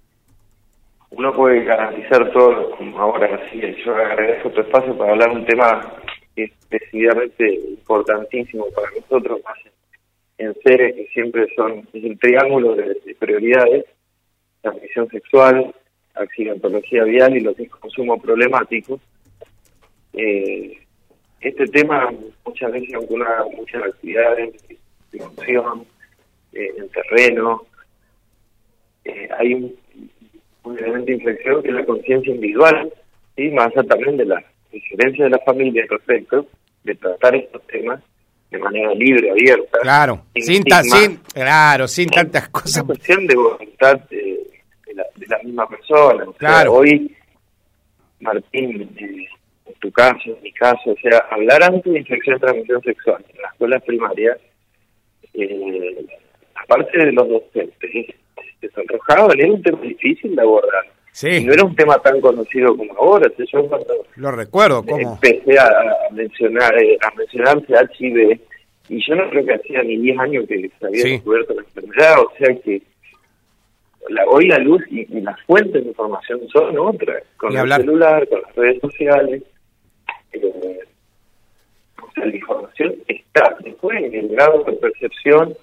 uno 1.16 1.32
puede 1.32 1.64
garantizar 1.64 2.32
todo, 2.32 2.70
como 2.76 2.98
ahora 2.98 3.40
sí, 3.50 3.60
yo 3.84 3.94
agradezco 3.94 4.50
tu 4.50 4.60
espacio 4.60 4.96
para 4.96 5.12
hablar 5.12 5.30
de 5.30 5.36
un 5.36 5.46
tema 5.46 5.94
que 6.34 6.44
es 6.44 6.52
decididamente 6.68 7.54
importantísimo 7.54 8.66
para 8.74 8.88
nosotros, 8.90 9.40
más 9.44 9.58
en, 10.38 10.54
seres 10.64 10.94
que 10.96 11.06
siempre 11.12 11.46
son 11.54 11.86
el 11.92 12.18
triángulo 12.18 12.74
de, 12.74 12.96
prioridades, 13.18 13.84
transmisión 14.60 15.08
sexual, 15.08 15.74
accidentología 16.14 17.04
vial 17.04 17.36
y 17.36 17.40
los 17.40 17.56
consumos 17.80 18.20
problemáticos. 18.22 19.00
Eh, 20.12 20.78
este 21.40 21.66
tema 21.66 22.12
muchas 22.44 22.72
veces 22.72 22.94
una 23.08 23.44
muchas 23.56 23.82
actividades 23.82 24.54
de 25.12 25.18
función, 25.18 25.84
eh, 26.52 26.72
en 26.78 26.88
terreno, 26.88 27.62
eh, 29.04 29.28
hay 29.38 29.54
un 29.54 29.74
un 30.64 30.78
elemento 30.78 31.06
de 31.06 31.12
inflexión 31.12 31.62
que 31.62 31.68
es 31.68 31.74
la 31.74 31.84
conciencia 31.84 32.34
individual, 32.34 32.92
y 33.36 33.50
más 33.50 33.68
allá 33.68 33.82
también 33.84 34.16
de 34.16 34.24
la 34.24 34.42
diferencia 34.72 35.24
de 35.24 35.30
la 35.30 35.38
familia 35.40 35.84
respecto 35.88 36.46
de 36.82 36.94
tratar 36.96 37.36
estos 37.36 37.62
temas 37.66 38.00
de 38.50 38.58
manera 38.58 38.94
libre, 38.94 39.30
abierta. 39.30 39.78
Claro, 39.82 40.24
sin, 40.34 40.62
sin, 40.62 41.16
claro, 41.32 41.88
sin 41.88 42.08
tantas 42.08 42.48
cosas. 42.48 42.76
Es 42.76 42.82
cuestión 42.82 43.26
de 43.26 43.34
voluntad 43.34 44.00
de, 44.94 45.26
la, 45.26 45.38
misma 45.42 45.68
persona. 45.68 46.24
claro. 46.36 46.74
hoy, 46.74 47.14
Martín, 48.20 48.88
en 48.98 49.74
tu 49.80 49.90
caso, 49.92 50.18
en 50.26 50.42
mi 50.42 50.52
caso, 50.52 50.90
o 50.90 50.96
sea, 50.96 51.18
hablar 51.30 51.62
antes 51.62 51.92
de 51.92 51.98
infección 51.98 52.36
de 52.36 52.40
transmisión 52.40 52.82
sexual 52.82 53.24
en 53.28 53.42
las 53.42 53.52
escuelas 53.52 53.82
primarias, 53.84 54.38
eh, 55.34 56.06
aparte 56.54 56.98
de 56.98 57.12
los 57.12 57.28
docentes, 57.28 58.14
sonrojaban, 58.74 59.38
era 59.38 59.52
un 59.52 59.62
tema 59.62 59.80
difícil 59.82 60.34
de 60.34 60.42
abordar. 60.42 60.84
Sí. 61.12 61.44
no 61.44 61.52
era 61.52 61.64
un 61.64 61.76
tema 61.76 61.96
tan 61.98 62.20
conocido 62.20 62.76
como 62.76 62.92
ahora. 62.94 63.30
Yo 63.38 63.68
Lo 64.16 64.32
recuerdo, 64.32 64.84
¿cómo? 64.84 65.12
Empecé 65.12 65.56
a, 65.58 65.68
mencionar 66.10 66.76
eh, 66.82 66.98
a 67.02 67.14
mencionarse 67.14 67.72
HIV 67.72 68.40
y 68.88 69.06
yo 69.06 69.14
no 69.14 69.30
creo 69.30 69.44
que 69.46 69.54
hacía 69.54 69.82
ni 69.84 69.96
10 69.96 70.18
años 70.18 70.44
que 70.48 70.70
se 70.76 70.86
había 70.86 71.04
descubierto 71.04 71.54
la 71.54 71.62
enfermedad, 71.62 72.20
o 72.20 72.32
sea 72.36 72.54
que 72.62 72.82
la, 74.08 74.24
hoy 74.26 74.48
la 74.48 74.58
luz 74.58 74.82
y, 74.90 75.06
las 75.20 75.40
fuentes 75.42 75.82
de 75.82 75.88
información 75.88 76.40
son 76.52 76.78
otras, 76.78 77.22
con 77.36 77.56
el 77.56 77.72
celular, 77.72 78.28
con 78.28 78.42
las 78.42 78.54
redes 78.54 78.80
sociales. 78.80 79.42
Eh, 80.32 80.78
o 82.02 82.12
sea, 82.12 82.26
la 82.26 82.36
información 82.36 82.94
está. 83.08 83.56
Después, 83.60 84.02
en 84.02 84.14
el 84.14 84.28
grado 84.28 84.64
de 84.64 84.72
percepción 84.74 85.54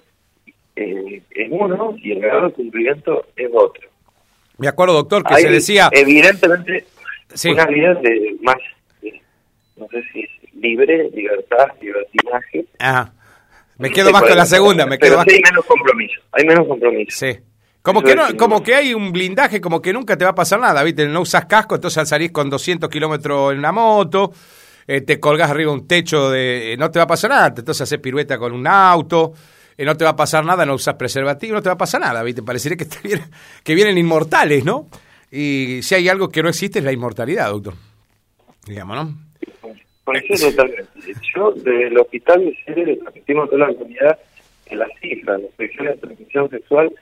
eh, 0.76 1.22
es 1.30 1.48
uno 1.50 1.94
y 1.98 2.12
el 2.12 2.20
grado 2.20 2.48
de 2.48 2.52
cumplimiento 2.52 3.26
es 3.36 3.50
otro. 3.52 3.88
Me 4.58 4.68
acuerdo, 4.68 4.94
doctor, 4.94 5.24
que 5.24 5.34
se 5.36 5.48
decía... 5.48 5.88
Evidentemente, 5.92 6.84
una 7.46 7.66
vida 7.66 7.94
de 7.94 8.36
más, 8.42 8.56
no 9.76 9.88
sé 9.88 10.02
si 10.12 10.20
es 10.20 10.54
libre, 10.54 11.10
libertad, 11.10 11.66
libertinaje. 11.80 12.66
Ajá. 12.78 13.12
Me 13.78 13.90
quedo 13.90 14.12
más 14.12 14.22
con 14.22 14.36
la 14.36 14.44
segunda, 14.44 14.86
me 14.86 14.98
quedo 14.98 15.18
hay 15.20 15.40
menos 15.42 15.64
compromiso, 15.66 16.20
hay 16.30 16.44
menos 16.44 16.68
compromiso. 16.68 17.16
Sí. 17.18 17.38
Como 17.82 18.02
que, 18.02 18.14
no, 18.14 18.36
como 18.36 18.62
que 18.62 18.76
hay 18.76 18.94
un 18.94 19.10
blindaje, 19.10 19.60
como 19.60 19.82
que 19.82 19.92
nunca 19.92 20.16
te 20.16 20.24
va 20.24 20.30
a 20.30 20.34
pasar 20.34 20.60
nada, 20.60 20.84
¿viste? 20.84 21.06
No 21.08 21.20
usas 21.20 21.46
casco, 21.46 21.74
entonces 21.74 22.08
salís 22.08 22.30
con 22.30 22.48
200 22.48 22.88
kilómetros 22.88 23.52
en 23.52 23.60
la 23.60 23.72
moto, 23.72 24.32
eh, 24.86 25.00
te 25.00 25.18
colgás 25.18 25.50
arriba 25.50 25.72
un 25.72 25.88
techo 25.88 26.30
de... 26.30 26.76
no 26.78 26.92
te 26.92 27.00
va 27.00 27.04
a 27.04 27.08
pasar 27.08 27.30
nada, 27.30 27.48
entonces 27.48 27.80
haces 27.80 27.98
pirueta 27.98 28.38
con 28.38 28.52
un 28.52 28.68
auto, 28.68 29.32
eh, 29.76 29.84
no 29.84 29.96
te 29.96 30.04
va 30.04 30.10
a 30.10 30.16
pasar 30.16 30.44
nada, 30.44 30.64
no 30.64 30.74
usas 30.74 30.94
preservativo, 30.94 31.54
no 31.54 31.62
te 31.62 31.70
va 31.70 31.74
a 31.74 31.78
pasar 31.78 32.00
nada, 32.00 32.22
¿viste? 32.22 32.42
Parecería 32.42 32.76
que, 32.76 32.86
vienen, 33.02 33.28
que 33.64 33.74
vienen 33.74 33.98
inmortales, 33.98 34.64
¿no? 34.64 34.88
Y 35.32 35.80
si 35.82 35.96
hay 35.96 36.08
algo 36.08 36.28
que 36.28 36.42
no 36.42 36.50
existe 36.50 36.78
es 36.78 36.84
la 36.84 36.92
inmortalidad, 36.92 37.50
doctor. 37.50 37.74
Digamos, 38.64 38.96
¿no? 38.96 39.18
Por 40.04 40.16
eso 40.16 40.50
totalmente. 40.50 40.88
Yo, 41.34 41.52
desde 41.52 41.88
el 41.88 41.98
hospital 41.98 42.44
de 42.44 42.56
Ceres, 42.64 42.86
le 42.86 42.96
transmitimos 42.96 43.50
toda 43.50 43.66
la 43.66 43.74
comunidad 43.74 44.18
que 44.66 44.76
las 44.76 44.88
cifras 45.00 45.40
de 45.40 45.46
infecciones 45.46 45.94
de 45.94 46.00
transmisión 46.00 46.50
sexual 46.50 46.92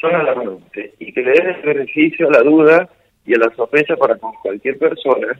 son 0.00 0.14
alarmantes 0.14 0.94
y 0.98 1.12
que 1.12 1.22
le 1.22 1.32
den 1.32 1.48
el 1.48 1.62
beneficio 1.62 2.28
a 2.28 2.32
la 2.32 2.42
duda 2.42 2.88
y 3.26 3.34
a 3.34 3.38
la 3.38 3.54
sospecha 3.54 3.96
para 3.96 4.16
con 4.16 4.32
cualquier 4.42 4.78
persona, 4.78 5.38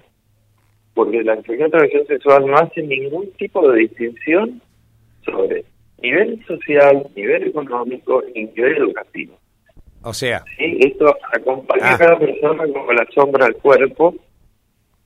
porque 0.94 1.23
la 1.23 1.37
infección 1.37 1.70
de 1.70 1.79
transmisión 1.79 2.07
sexual 2.07 2.46
no 2.46 2.57
hace 2.57 2.83
ningún 2.83 3.31
tipo 3.33 3.66
de 3.70 3.81
distinción 3.81 4.61
sobre 5.25 5.64
nivel 6.03 6.44
social, 6.46 7.07
nivel 7.16 7.49
económico 7.49 8.23
y 8.35 8.44
nivel 8.44 8.77
educativo. 8.77 9.38
O 10.03 10.12
sea. 10.12 10.42
¿Sí? 10.57 10.79
Esto 10.81 11.14
acompaña 11.33 11.90
a 11.90 11.94
ah. 11.94 11.99
cada 11.99 12.18
persona 12.18 12.64
como 12.73 12.92
la 12.92 13.07
sombra 13.14 13.46
al 13.46 13.57
cuerpo 13.57 14.14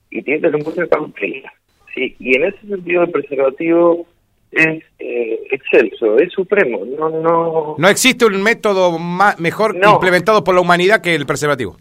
y 0.09 0.21
tiene 0.21 0.41
que 0.41 0.51
ser 0.51 0.63
mucha 0.63 0.87
cautela. 0.87 1.53
¿sí? 1.93 2.15
Y 2.19 2.37
en 2.37 2.45
ese 2.45 2.67
sentido 2.67 3.03
el 3.03 3.11
preservativo 3.11 4.05
es 4.51 4.83
eh, 4.99 5.39
excelso, 5.51 6.17
es 6.17 6.31
supremo. 6.31 6.85
No, 6.85 7.09
no... 7.09 7.75
no 7.77 7.87
existe 7.89 8.25
un 8.25 8.41
método 8.41 8.97
más, 8.97 9.39
mejor 9.39 9.75
implementado 9.75 10.43
por 10.43 10.55
la 10.55 10.61
humanidad 10.61 11.01
que 11.01 11.15
el 11.15 11.25
preservativo. 11.25 11.77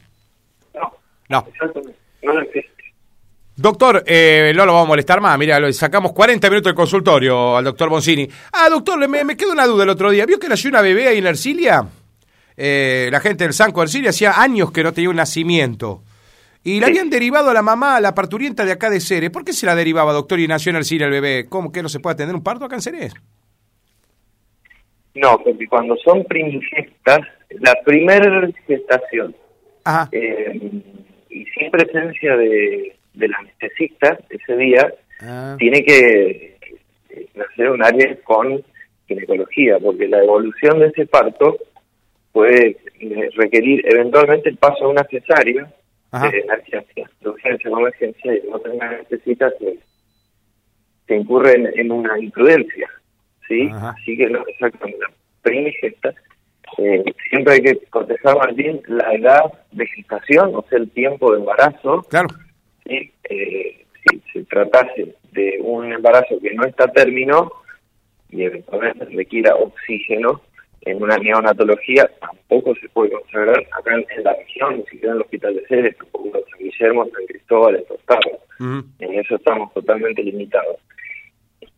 No. 0.74 0.92
No. 1.28 1.46
Exactamente. 1.48 1.98
No 2.22 2.40
existe. 2.40 2.74
Doctor, 3.56 4.02
eh, 4.06 4.52
no 4.56 4.66
lo 4.66 4.72
vamos 4.72 4.86
a 4.86 4.88
molestar 4.88 5.20
más. 5.20 5.38
Mira, 5.38 5.60
lo 5.60 5.72
sacamos 5.72 6.12
40 6.12 6.50
minutos 6.50 6.72
de 6.72 6.74
consultorio 6.74 7.56
al 7.56 7.64
doctor 7.64 7.88
Boncini. 7.88 8.28
Ah, 8.52 8.68
doctor, 8.68 9.06
me, 9.08 9.24
me 9.24 9.36
quedó 9.36 9.52
una 9.52 9.66
duda 9.66 9.84
el 9.84 9.90
otro 9.90 10.10
día. 10.10 10.26
¿Vio 10.26 10.40
que 10.40 10.48
nació 10.48 10.70
una 10.70 10.82
bebé 10.82 11.06
ahí 11.06 11.18
en 11.18 11.26
Ercilia? 11.26 11.86
Eh, 12.56 13.08
la 13.12 13.20
gente 13.20 13.44
del 13.44 13.52
Sanco 13.52 13.80
de 13.80 13.84
Ercilia 13.84 14.10
hacía 14.10 14.40
años 14.40 14.72
que 14.72 14.82
no 14.82 14.92
tenía 14.92 15.10
un 15.10 15.16
nacimiento. 15.16 16.02
Y 16.64 16.80
la 16.80 16.86
habían 16.86 17.10
derivado 17.10 17.50
a 17.50 17.54
la 17.54 17.62
mamá, 17.62 17.96
a 17.96 18.00
la 18.00 18.14
parturienta 18.14 18.64
de 18.64 18.72
acá 18.72 18.88
de 18.88 19.00
Ceres. 19.00 19.30
¿Por 19.30 19.44
qué 19.44 19.52
se 19.52 19.66
la 19.66 19.74
derivaba, 19.74 20.14
doctor, 20.14 20.40
y 20.40 20.48
nació 20.48 20.70
en 20.70 20.76
Ercilia 20.76 21.06
el 21.06 21.12
bebé? 21.12 21.46
¿Cómo 21.48 21.70
que 21.70 21.82
no 21.82 21.90
se 21.90 22.00
puede 22.00 22.14
atender 22.14 22.34
un 22.34 22.42
parto 22.42 22.64
acá 22.64 22.76
en 22.76 22.80
Ceres? 22.80 23.14
No, 25.14 25.38
porque 25.44 25.68
cuando 25.68 25.94
son 25.98 26.24
primigestas, 26.24 27.20
la 27.60 27.74
primera 27.84 28.48
gestación, 28.66 29.36
eh, 30.10 30.82
y 31.28 31.44
sin 31.44 31.70
presencia 31.70 32.36
de 32.36 32.96
del 33.14 33.32
anestesista 33.34 34.18
ese 34.28 34.56
día 34.56 34.92
ah. 35.20 35.56
tiene 35.58 35.84
que 35.84 36.56
nacer 37.34 37.70
un 37.70 37.82
área 37.82 38.16
con 38.24 38.62
ginecología, 39.06 39.78
porque 39.78 40.08
la 40.08 40.22
evolución 40.22 40.80
de 40.80 40.88
ese 40.88 41.06
parto 41.06 41.56
puede 42.32 42.76
requerir 43.36 43.84
eventualmente 43.86 44.48
el 44.48 44.56
paso 44.56 44.84
a 44.84 44.88
una 44.88 45.04
cesárea 45.04 45.72
de 46.22 46.38
emergencia, 46.40 47.10
de 47.20 47.28
urgencia 47.28 47.70
o 47.70 47.78
emergencia, 47.80 48.34
y 48.34 48.48
no 48.48 48.58
tenga 48.60 48.88
anestesista 48.88 49.50
se, 49.58 49.78
se 51.06 51.16
incurre 51.16 51.54
en, 51.74 51.90
una 51.90 52.18
imprudencia, 52.18 52.88
¿sí? 53.48 53.70
Así 53.72 54.16
que 54.16 54.28
no, 54.28 54.44
exactamente, 54.46 55.00
la 55.00 55.14
primigesta, 55.42 56.14
eh, 56.78 57.04
siempre 57.28 57.54
hay 57.54 57.60
que 57.60 57.78
cotejar 57.90 58.36
más 58.38 58.54
bien 58.54 58.80
la 58.88 59.12
edad 59.14 59.42
de 59.72 59.86
gestación, 59.86 60.54
o 60.54 60.64
sea, 60.68 60.78
el 60.78 60.90
tiempo 60.90 61.32
de 61.32 61.38
embarazo, 61.38 62.02
claro. 62.08 62.28
Eh, 62.86 63.10
si 63.30 64.20
se 64.32 64.44
tratase 64.44 65.14
de 65.32 65.58
un 65.62 65.92
embarazo 65.92 66.38
que 66.40 66.52
no 66.54 66.64
está 66.64 66.84
a 66.84 66.92
término 66.92 67.50
y 68.28 68.44
eventualmente 68.44 69.06
requiera 69.06 69.54
oxígeno 69.54 70.42
en 70.84 71.02
una 71.02 71.16
neonatología, 71.16 72.10
tampoco 72.20 72.74
se 72.76 72.88
puede 72.90 73.10
consagrar 73.10 73.66
acá 73.72 73.94
en, 73.94 74.24
la 74.24 74.34
región, 74.34 74.78
ni 74.78 74.84
siquiera 74.84 75.10
en 75.10 75.16
el 75.16 75.22
Hospital 75.22 75.54
de 75.54 75.66
Ceres, 75.66 75.96
tampoco 75.96 76.38
en 76.38 76.44
San 76.50 76.58
Guillermo, 76.58 77.06
San 77.06 77.26
Cristóbal, 77.26 77.76
en 77.76 77.86
Tostarro. 77.86 78.38
En 79.00 79.14
eso 79.18 79.36
estamos 79.36 79.72
totalmente 79.72 80.22
limitados. 80.22 80.76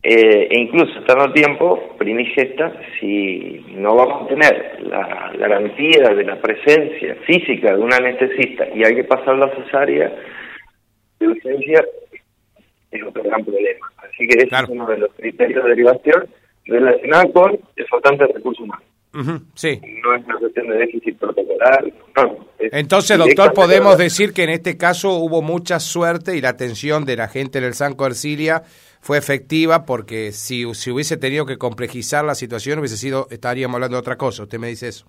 eh, 0.03 0.47
e 0.51 0.59
incluso 0.59 0.99
estando 0.99 1.25
a 1.25 1.33
tiempo, 1.33 1.95
primigesta, 1.97 2.71
si 2.99 3.65
no 3.75 3.95
vamos 3.95 4.23
a 4.23 4.27
tener 4.27 4.81
la 4.83 5.33
garantía 5.37 6.09
de 6.09 6.23
la 6.23 6.39
presencia 6.39 7.15
física 7.25 7.75
de 7.75 7.81
un 7.81 7.93
anestesista 7.93 8.67
y 8.73 8.83
hay 8.83 8.95
que 8.95 9.03
pasar 9.03 9.37
la 9.37 9.53
cesárea 9.55 10.13
de 11.19 11.27
urgencia, 11.27 11.83
es 12.91 13.03
otro 13.03 13.23
gran 13.23 13.43
problema. 13.43 13.87
Así 13.97 14.27
que 14.27 14.43
ese 14.43 14.55
es 14.55 14.69
uno 14.69 14.85
de 14.85 14.97
los 14.97 15.13
criterios 15.15 15.63
de 15.63 15.69
derivación 15.71 16.27
relacionado 16.65 17.33
con 17.33 17.59
el 17.75 17.87
faltante 17.87 18.27
de 18.27 18.33
recursos 18.33 18.63
humanos. 18.63 18.86
Sí. 19.55 19.81
No 20.03 20.15
es 20.15 20.25
una 20.25 20.37
cuestión 20.37 20.67
de 20.67 20.77
déficit 20.77 21.17
protocolar. 21.17 21.93
Entonces, 22.59 23.17
doctor, 23.17 23.53
podemos 23.53 23.97
decir 23.97 24.33
que 24.33 24.43
en 24.43 24.49
este 24.49 24.77
caso 24.77 25.17
hubo 25.17 25.41
mucha 25.41 25.79
suerte 25.79 26.35
y 26.35 26.41
la 26.41 26.49
atención 26.49 27.05
de 27.05 27.15
la 27.15 27.27
gente 27.27 27.61
del 27.61 27.73
Sanco 27.73 28.05
Ercilia 28.05 28.63
fue 28.99 29.17
efectiva 29.17 29.85
porque 29.85 30.31
si, 30.31 30.73
si 30.73 30.91
hubiese 30.91 31.17
tenido 31.17 31.45
que 31.45 31.57
complejizar 31.57 32.25
la 32.25 32.35
situación 32.35 32.79
hubiese 32.79 32.97
sido, 32.97 33.27
estaríamos 33.29 33.75
hablando 33.75 33.97
de 33.97 34.01
otra 34.01 34.17
cosa. 34.17 34.43
¿Usted 34.43 34.59
me 34.59 34.67
dice 34.67 34.89
eso? 34.89 35.07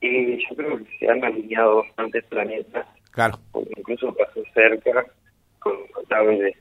Y 0.00 0.36
yo 0.48 0.56
creo 0.56 0.78
que 0.78 0.84
se 0.98 1.08
han 1.08 1.24
alineado 1.24 1.82
bastantes 1.82 2.24
planetas. 2.26 2.86
Claro. 3.10 3.38
Porque 3.52 3.72
incluso 3.76 4.14
pasó 4.14 4.40
cerca 4.54 5.06
con 5.58 5.74
notables 5.94 6.56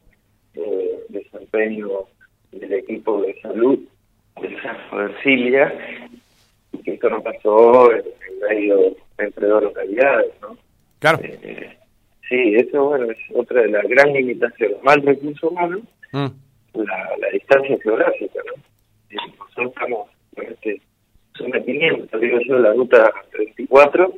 eh, 0.55 0.99
desempeño 1.09 1.89
del 2.51 2.73
equipo 2.73 3.21
de 3.21 3.39
salud 3.41 3.79
Ercilia 4.91 5.73
que 6.83 6.93
esto 6.93 7.09
no 7.09 7.21
pasó 7.21 7.91
en, 7.93 8.03
medio 8.49 8.95
entre 9.17 9.47
dos 9.47 9.63
localidades, 9.63 10.31
¿no? 10.41 10.57
Claro. 10.99 11.19
Eh, 11.21 11.77
sí, 12.29 12.55
eso 12.55 12.85
bueno 12.85 13.11
es 13.11 13.17
otra 13.33 13.61
de 13.61 13.69
las 13.69 13.83
grandes 13.87 14.25
limitaciones. 14.25 14.81
Mal 14.83 15.01
recurso 15.01 15.49
humano, 15.49 15.79
mm. 16.11 16.27
la, 16.75 17.29
distancia 17.33 17.77
geográfica, 17.83 18.39
¿no? 18.45 18.63
Nosotros 19.39 19.73
estamos 19.75 20.09
con 20.35 20.45
este 20.45 20.81
sometimiento, 21.35 22.17
digo 22.19 22.39
yo, 22.47 22.59
la 22.59 22.73
ruta 22.73 23.11
34, 23.31 24.13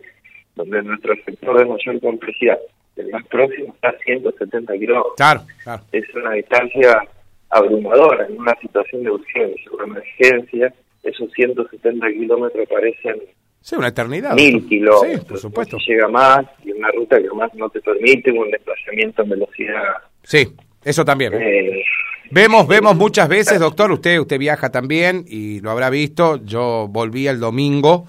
donde 0.56 0.82
nuestro 0.84 1.16
sector 1.26 1.58
de 1.60 1.66
mayor 1.66 2.00
complejidad, 2.02 2.60
el 2.96 3.10
más 3.12 3.26
próximo, 3.28 3.74
está 3.74 3.90
a 3.90 3.98
170 3.98 4.74
kilómetros. 4.74 5.14
Claro, 5.16 5.42
claro. 5.64 5.84
Es 5.92 6.04
una 6.16 6.34
distancia 6.34 7.08
abrumadora 7.50 8.28
en 8.28 8.40
una 8.40 8.56
situación 8.62 9.04
de 9.04 9.12
urgencia, 9.12 9.72
una 9.72 9.86
emergencia, 9.86 10.74
esos 11.04 11.32
170 11.32 12.08
kilómetros 12.08 12.68
parecen 12.70 13.22
sí, 13.62 13.76
una 13.76 13.88
eternidad. 13.88 14.34
mil 14.36 14.68
kilómetros. 14.68 15.22
Sí, 15.22 15.26
por 15.28 15.38
supuesto. 15.38 15.78
llega 15.88 16.08
más 16.08 16.46
y 16.64 16.72
una 16.72 16.92
ruta 16.92 17.22
que 17.22 17.30
más 17.30 17.54
no 17.56 17.70
te 17.70 17.82
permite 17.82 18.32
un 18.32 18.52
desplazamiento 18.52 19.24
en 19.24 19.30
velocidad. 19.30 19.84
Sí, 20.24 20.54
eso 20.84 21.06
también. 21.06 21.34
¿eh? 21.34 21.60
Eh, 21.60 21.84
vemos, 22.32 22.68
vemos 22.68 22.96
muchas 22.96 23.28
veces, 23.28 23.60
doctor, 23.60 23.92
usted, 23.92 24.20
usted 24.20 24.38
viaja 24.38 24.70
también 24.70 25.26
y 25.28 25.60
lo 25.62 25.72
habrá 25.72 25.90
visto. 25.90 26.44
Yo 26.44 26.88
volví 26.90 27.28
el 27.28 27.40
domingo 27.40 28.06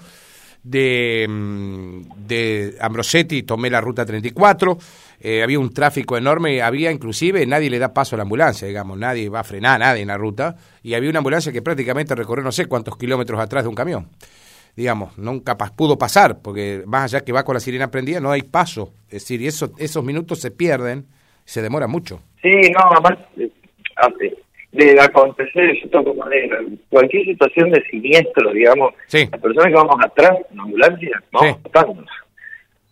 de, 0.63 1.25
mm, 1.27 2.01
de 2.27 2.75
Ambrosetti, 2.79 3.43
tomé 3.43 3.69
la 3.69 3.81
ruta 3.81 4.05
34, 4.05 4.77
eh, 5.19 5.43
había 5.43 5.59
un 5.59 5.71
tráfico 5.73 6.17
enorme, 6.17 6.61
había 6.61 6.91
inclusive, 6.91 7.45
nadie 7.45 7.69
le 7.69 7.79
da 7.79 7.93
paso 7.93 8.15
a 8.15 8.17
la 8.17 8.23
ambulancia, 8.23 8.67
digamos, 8.67 8.97
nadie 8.97 9.29
va 9.29 9.41
a 9.41 9.43
frenar, 9.43 9.79
nadie 9.79 10.01
en 10.01 10.07
la 10.07 10.17
ruta, 10.17 10.55
y 10.83 10.93
había 10.93 11.09
una 11.09 11.19
ambulancia 11.19 11.51
que 11.51 11.61
prácticamente 11.61 12.15
recorrió 12.15 12.43
no 12.43 12.51
sé 12.51 12.65
cuántos 12.65 12.97
kilómetros 12.97 13.39
atrás 13.39 13.63
de 13.63 13.69
un 13.69 13.75
camión. 13.75 14.07
Digamos, 14.75 15.17
nunca 15.17 15.57
pudo 15.57 15.97
pasar, 15.97 16.41
porque 16.41 16.83
más 16.85 17.13
allá 17.13 17.25
que 17.25 17.33
va 17.33 17.43
con 17.43 17.55
la 17.55 17.59
sirena 17.59 17.91
prendida, 17.91 18.21
no 18.21 18.31
hay 18.31 18.43
paso. 18.43 18.93
Es 19.07 19.23
decir, 19.23 19.45
eso, 19.45 19.73
esos 19.77 20.03
minutos 20.03 20.39
se 20.39 20.49
pierden, 20.49 21.07
se 21.43 21.61
demora 21.61 21.87
mucho. 21.87 22.21
Sí, 22.41 22.49
no, 22.71 22.79
además, 22.89 23.19
eh, 24.73 24.93
de 24.93 25.01
acontecer 25.01 25.73
de 25.73 25.89
toco 25.89 26.13
manera. 26.13 26.59
Cualquier 26.89 27.25
situación 27.25 27.71
de 27.71 27.83
siniestro, 27.89 28.51
digamos, 28.51 28.93
las 29.11 29.41
personas 29.41 29.67
que 29.67 29.73
vamos 29.73 29.95
atrás 30.03 30.37
en 30.49 30.57
la 30.57 30.63
ambulancia, 30.63 31.23
vamos 31.31 31.57
sí. 31.63 31.69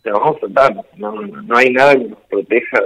Se 0.04 0.12
vamos 0.12 0.40
flotando. 0.40 0.86
No, 0.98 1.12
no, 1.22 1.58
hay 1.58 1.72
nada 1.72 1.94
que 1.94 2.06
nos 2.06 2.20
proteja 2.30 2.80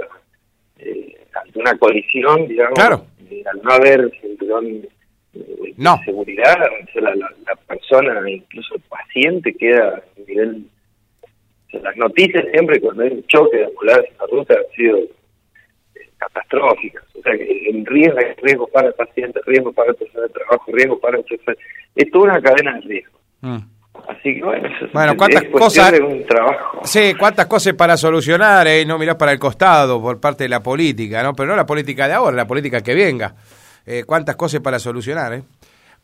eh, 0.78 1.16
ante 1.44 1.58
una 1.58 1.76
colisión, 1.78 2.48
digamos. 2.48 2.74
Claro. 2.74 3.06
Eh, 3.30 3.42
al 3.52 3.62
no 3.62 3.70
haber 3.72 4.10
cinturón 4.20 4.66
eh, 4.66 5.74
no. 5.76 5.96
de 5.98 6.04
seguridad, 6.04 6.56
la, 6.94 7.14
la, 7.14 7.30
la, 7.46 7.56
persona, 7.66 8.30
incluso 8.30 8.74
el 8.74 8.82
paciente, 8.82 9.54
queda 9.54 9.88
a 9.96 10.20
nivel. 10.26 10.66
las 11.72 11.96
noticias 11.96 12.44
siempre 12.52 12.80
cuando 12.80 13.02
hay 13.02 13.10
un 13.10 13.26
choque 13.26 13.58
de 13.58 13.64
ambulancia 13.66 14.10
en 14.10 14.18
la 14.18 14.26
ruta 14.26 14.54
han 14.54 14.76
sido 14.76 14.98
catastróficas. 16.18 17.04
O 17.18 17.22
sea, 17.22 17.32
el 17.32 17.84
riesgo 17.86 18.18
es 18.18 18.36
riesgo 18.42 18.66
para 18.68 18.88
el 18.88 18.94
paciente, 18.94 19.40
riesgo 19.46 19.72
para 19.72 19.90
el 19.90 19.96
personal 19.96 20.28
de 20.28 20.34
trabajo, 20.34 20.64
riesgo 20.72 20.98
para 20.98 21.18
el 21.18 21.24
chofer. 21.24 21.58
Es 21.94 22.10
toda 22.10 22.24
una 22.24 22.42
cadena 22.42 22.74
de 22.74 22.80
riesgo. 22.80 23.18
Mm. 23.40 23.58
Así 24.08 24.34
que 24.34 24.42
bueno, 24.42 24.68
eso 24.68 24.86
bueno 24.92 25.16
cuántas 25.16 25.44
cosas 25.44 25.92
de 25.92 26.02
un 26.02 26.26
trabajo. 26.26 26.80
Sí, 26.84 27.14
cuántas 27.18 27.46
cosas 27.46 27.74
para 27.74 27.96
solucionar, 27.96 28.66
eh? 28.66 28.84
no 28.84 28.98
mirás 28.98 29.16
para 29.16 29.32
el 29.32 29.38
costado 29.38 30.02
por 30.02 30.20
parte 30.20 30.44
de 30.44 30.48
la 30.48 30.62
política, 30.62 31.22
¿no? 31.22 31.32
Pero 31.34 31.50
no 31.50 31.56
la 31.56 31.64
política 31.64 32.06
de 32.08 32.14
ahora, 32.14 32.36
la 32.36 32.46
política 32.46 32.80
que 32.82 32.94
venga. 32.94 33.34
Eh, 33.86 34.04
cuántas 34.04 34.36
cosas 34.36 34.60
para 34.60 34.78
solucionar, 34.78 35.34
¿eh? 35.34 35.42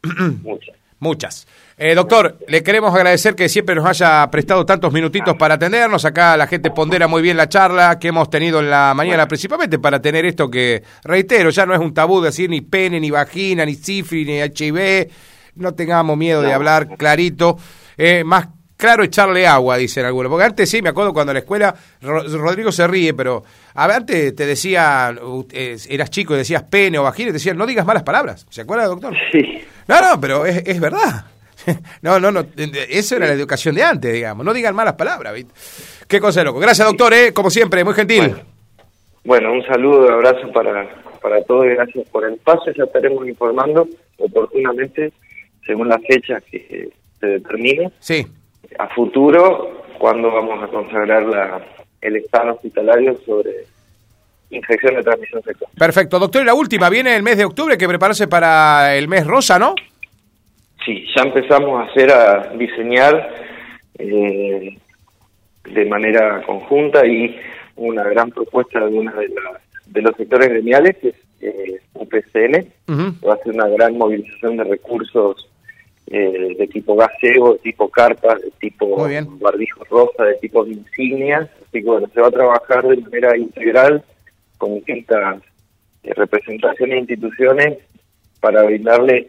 Muchas. 0.42 0.76
Muchas. 1.00 1.46
Eh, 1.78 1.94
doctor, 1.94 2.38
le 2.46 2.62
queremos 2.62 2.94
agradecer 2.94 3.34
que 3.34 3.48
siempre 3.48 3.74
nos 3.74 3.86
haya 3.86 4.30
prestado 4.30 4.66
tantos 4.66 4.92
minutitos 4.92 5.34
para 5.36 5.54
atendernos. 5.54 6.04
Acá 6.04 6.36
la 6.36 6.46
gente 6.46 6.70
pondera 6.70 7.08
muy 7.08 7.22
bien 7.22 7.38
la 7.38 7.48
charla 7.48 7.98
que 7.98 8.08
hemos 8.08 8.28
tenido 8.28 8.60
en 8.60 8.68
la 8.68 8.92
mañana, 8.94 9.26
principalmente 9.26 9.78
para 9.78 10.02
tener 10.02 10.26
esto 10.26 10.50
que, 10.50 10.82
reitero, 11.02 11.48
ya 11.48 11.64
no 11.64 11.72
es 11.72 11.80
un 11.80 11.94
tabú 11.94 12.20
decir 12.20 12.50
ni 12.50 12.60
pene, 12.60 13.00
ni 13.00 13.10
vagina, 13.10 13.64
ni 13.64 13.76
sífilis, 13.76 14.26
ni 14.26 14.40
HIV. 14.40 15.10
No 15.54 15.72
tengamos 15.72 16.18
miedo 16.18 16.42
de 16.42 16.52
hablar 16.52 16.86
clarito. 16.98 17.56
Eh, 17.96 18.22
más 18.22 18.48
claro 18.80 19.04
echarle 19.04 19.46
agua, 19.46 19.76
dicen 19.76 20.04
algunos. 20.04 20.30
Porque 20.30 20.46
antes 20.46 20.68
sí, 20.68 20.82
me 20.82 20.88
acuerdo 20.88 21.12
cuando 21.12 21.30
en 21.30 21.34
la 21.34 21.40
escuela, 21.40 21.74
Rodrigo 22.00 22.72
se 22.72 22.86
ríe, 22.88 23.14
pero 23.14 23.44
antes 23.74 24.34
te 24.34 24.46
decía, 24.46 25.14
eh, 25.52 25.76
eras 25.88 26.10
chico 26.10 26.34
y 26.34 26.38
decías 26.38 26.64
pene 26.64 26.98
o 26.98 27.04
vagina 27.04 27.28
y 27.28 27.32
te 27.32 27.34
decían, 27.34 27.56
no 27.56 27.66
digas 27.66 27.86
malas 27.86 28.02
palabras. 28.02 28.46
¿Se 28.50 28.62
acuerda, 28.62 28.86
doctor? 28.86 29.14
Sí. 29.30 29.62
No, 29.86 30.00
no, 30.00 30.20
pero 30.20 30.46
es, 30.46 30.62
es 30.66 30.80
verdad. 30.80 31.26
No, 32.00 32.18
no, 32.18 32.32
no, 32.32 32.46
eso 32.88 33.16
era 33.16 33.26
la 33.26 33.34
educación 33.34 33.74
de 33.74 33.82
antes, 33.82 34.10
digamos. 34.14 34.46
No 34.46 34.54
digan 34.54 34.74
malas 34.74 34.94
palabras, 34.94 35.34
¿viste? 35.34 35.52
Qué 36.08 36.18
cosa 36.18 36.40
de 36.40 36.46
loco. 36.46 36.58
Gracias, 36.58 36.88
doctor, 36.88 37.12
¿eh? 37.12 37.34
como 37.34 37.50
siempre, 37.50 37.84
muy 37.84 37.92
gentil. 37.92 38.34
Bueno, 39.24 39.52
un 39.52 39.62
saludo, 39.66 40.06
un 40.06 40.12
abrazo 40.12 40.50
para, 40.52 40.88
para 41.20 41.42
todos 41.42 41.66
y 41.66 41.74
gracias 41.74 42.08
por 42.08 42.24
el 42.24 42.38
paso. 42.38 42.72
Ya 42.74 42.84
estaremos 42.84 43.28
informando 43.28 43.86
oportunamente, 44.16 45.12
según 45.66 45.88
la 45.88 45.98
fecha 45.98 46.40
que 46.50 46.90
se 47.20 47.26
determine. 47.26 47.92
Sí. 47.98 48.26
A 48.78 48.88
futuro, 48.88 49.84
cuando 49.98 50.30
vamos 50.30 50.62
a 50.62 50.68
consagrar 50.68 51.22
la, 51.24 51.60
el 52.00 52.16
estado 52.16 52.54
hospitalario 52.54 53.16
sobre 53.24 53.50
infección 54.50 54.94
de 54.96 55.02
transmisión 55.02 55.42
sexual. 55.42 55.70
Perfecto. 55.78 56.18
Doctor, 56.18 56.42
y 56.42 56.46
la 56.46 56.54
última, 56.54 56.88
viene 56.88 57.14
el 57.14 57.22
mes 57.22 57.36
de 57.36 57.44
octubre, 57.44 57.78
que 57.78 57.88
prepararse 57.88 58.26
para 58.26 58.96
el 58.96 59.08
mes 59.08 59.26
rosa, 59.26 59.58
¿no? 59.58 59.74
Sí, 60.84 61.04
ya 61.14 61.22
empezamos 61.22 61.80
a 61.80 61.90
hacer, 61.90 62.10
a 62.10 62.52
diseñar 62.56 63.30
eh, 63.98 64.78
de 65.64 65.84
manera 65.84 66.42
conjunta 66.42 67.06
y 67.06 67.38
una 67.76 68.02
gran 68.04 68.30
propuesta 68.30 68.80
de 68.80 68.98
una 68.98 69.12
de, 69.12 69.30
de 69.86 70.02
los 70.02 70.16
sectores 70.16 70.48
gremiales, 70.48 70.96
que 70.96 71.08
es 71.08 71.16
eh, 71.42 71.80
UPCN, 71.94 72.66
va 73.26 73.34
a 73.34 73.38
ser 73.38 73.54
una 73.54 73.68
gran 73.68 73.96
movilización 73.96 74.56
de 74.56 74.64
recursos 74.64 75.49
eh, 76.12 76.56
de 76.58 76.66
tipo 76.66 76.96
gaseo, 76.96 77.52
de 77.52 77.58
tipo 77.60 77.88
carpas, 77.88 78.42
de 78.42 78.50
tipo 78.58 79.08
barbijo 79.38 79.84
rosa, 79.84 80.24
de 80.24 80.34
tipo 80.38 80.66
insignias, 80.66 81.48
así 81.62 81.80
que 81.80 81.88
bueno, 81.88 82.08
se 82.12 82.20
va 82.20 82.26
a 82.26 82.32
trabajar 82.32 82.88
de 82.88 82.96
manera 82.96 83.36
integral 83.36 84.02
con 84.58 84.74
distintas 84.74 85.40
eh, 86.02 86.12
representaciones 86.14 86.96
e 86.96 87.00
instituciones 87.00 87.78
para 88.40 88.64
brindarle 88.64 89.24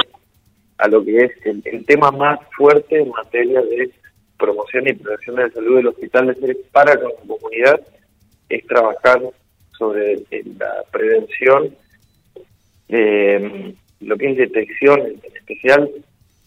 a 0.79 0.87
lo 0.87 1.05
que 1.05 1.25
es 1.25 1.31
el, 1.45 1.85
tema 1.85 2.09
más 2.09 2.39
fuerte 2.57 2.99
en 2.99 3.09
materia 3.09 3.61
de 3.61 3.91
promoción 4.39 4.87
y 4.87 4.93
prevención 4.93 5.35
de 5.35 5.43
la 5.43 5.51
salud 5.51 5.75
del 5.75 5.87
Hospital 5.87 6.27
de 6.27 6.35
Ceres 6.35 6.57
para 6.71 6.95
con 6.95 7.11
la 7.11 7.35
comunidad, 7.35 7.79
es 8.49 8.65
trabajar 8.65 9.21
sobre 9.77 10.15
la 10.57 10.83
prevención, 10.91 11.75
eh, 12.89 13.75
lo 13.99 14.17
que 14.17 14.31
es 14.31 14.37
detección 14.37 14.99
en 15.01 15.35
especial 15.35 15.91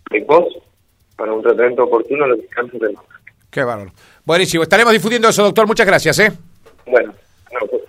precoz 0.04 0.44
para 1.16 1.32
un 1.32 1.42
tratamiento 1.42 1.84
oportuno 1.84 2.24
de 2.24 2.36
los 2.36 2.40
cáncer 2.50 2.80
de 2.80 2.92
mama. 2.92 3.08
Qué 3.50 3.62
valor. 3.62 3.90
Buenísimo, 4.24 4.62
estaremos 4.62 4.92
difundiendo 4.92 5.28
eso, 5.28 5.42
doctor. 5.42 5.66
Muchas 5.66 5.86
gracias. 5.86 6.18
¿eh? 6.18 6.32
Bueno, 6.86 7.14
no. 7.52 7.84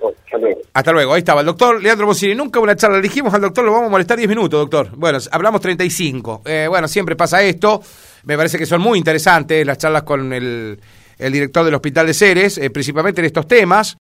Hasta 0.73 0.91
luego. 0.91 1.13
Ahí 1.13 1.19
estaba 1.19 1.39
el 1.39 1.45
doctor 1.45 1.81
Leandro 1.81 2.05
Bocini. 2.05 2.35
Nunca 2.35 2.59
una 2.59 2.75
charla. 2.75 2.97
Le 2.97 3.03
dijimos 3.03 3.33
al 3.33 3.41
doctor, 3.41 3.63
lo 3.63 3.71
vamos 3.71 3.87
a 3.87 3.91
molestar 3.91 4.17
10 4.17 4.27
minutos, 4.27 4.59
doctor. 4.59 4.89
Bueno, 4.95 5.17
hablamos 5.31 5.61
35. 5.61 6.41
Eh, 6.45 6.65
bueno, 6.67 6.87
siempre 6.87 7.15
pasa 7.15 7.41
esto. 7.41 7.81
Me 8.25 8.35
parece 8.35 8.57
que 8.57 8.65
son 8.65 8.81
muy 8.81 8.97
interesantes 8.97 9.65
las 9.65 9.77
charlas 9.77 10.03
con 10.03 10.33
el, 10.33 10.79
el 11.17 11.33
director 11.33 11.63
del 11.63 11.75
Hospital 11.75 12.07
de 12.07 12.13
Ceres, 12.13 12.57
eh, 12.57 12.69
principalmente 12.69 13.21
en 13.21 13.25
estos 13.25 13.47
temas. 13.47 13.93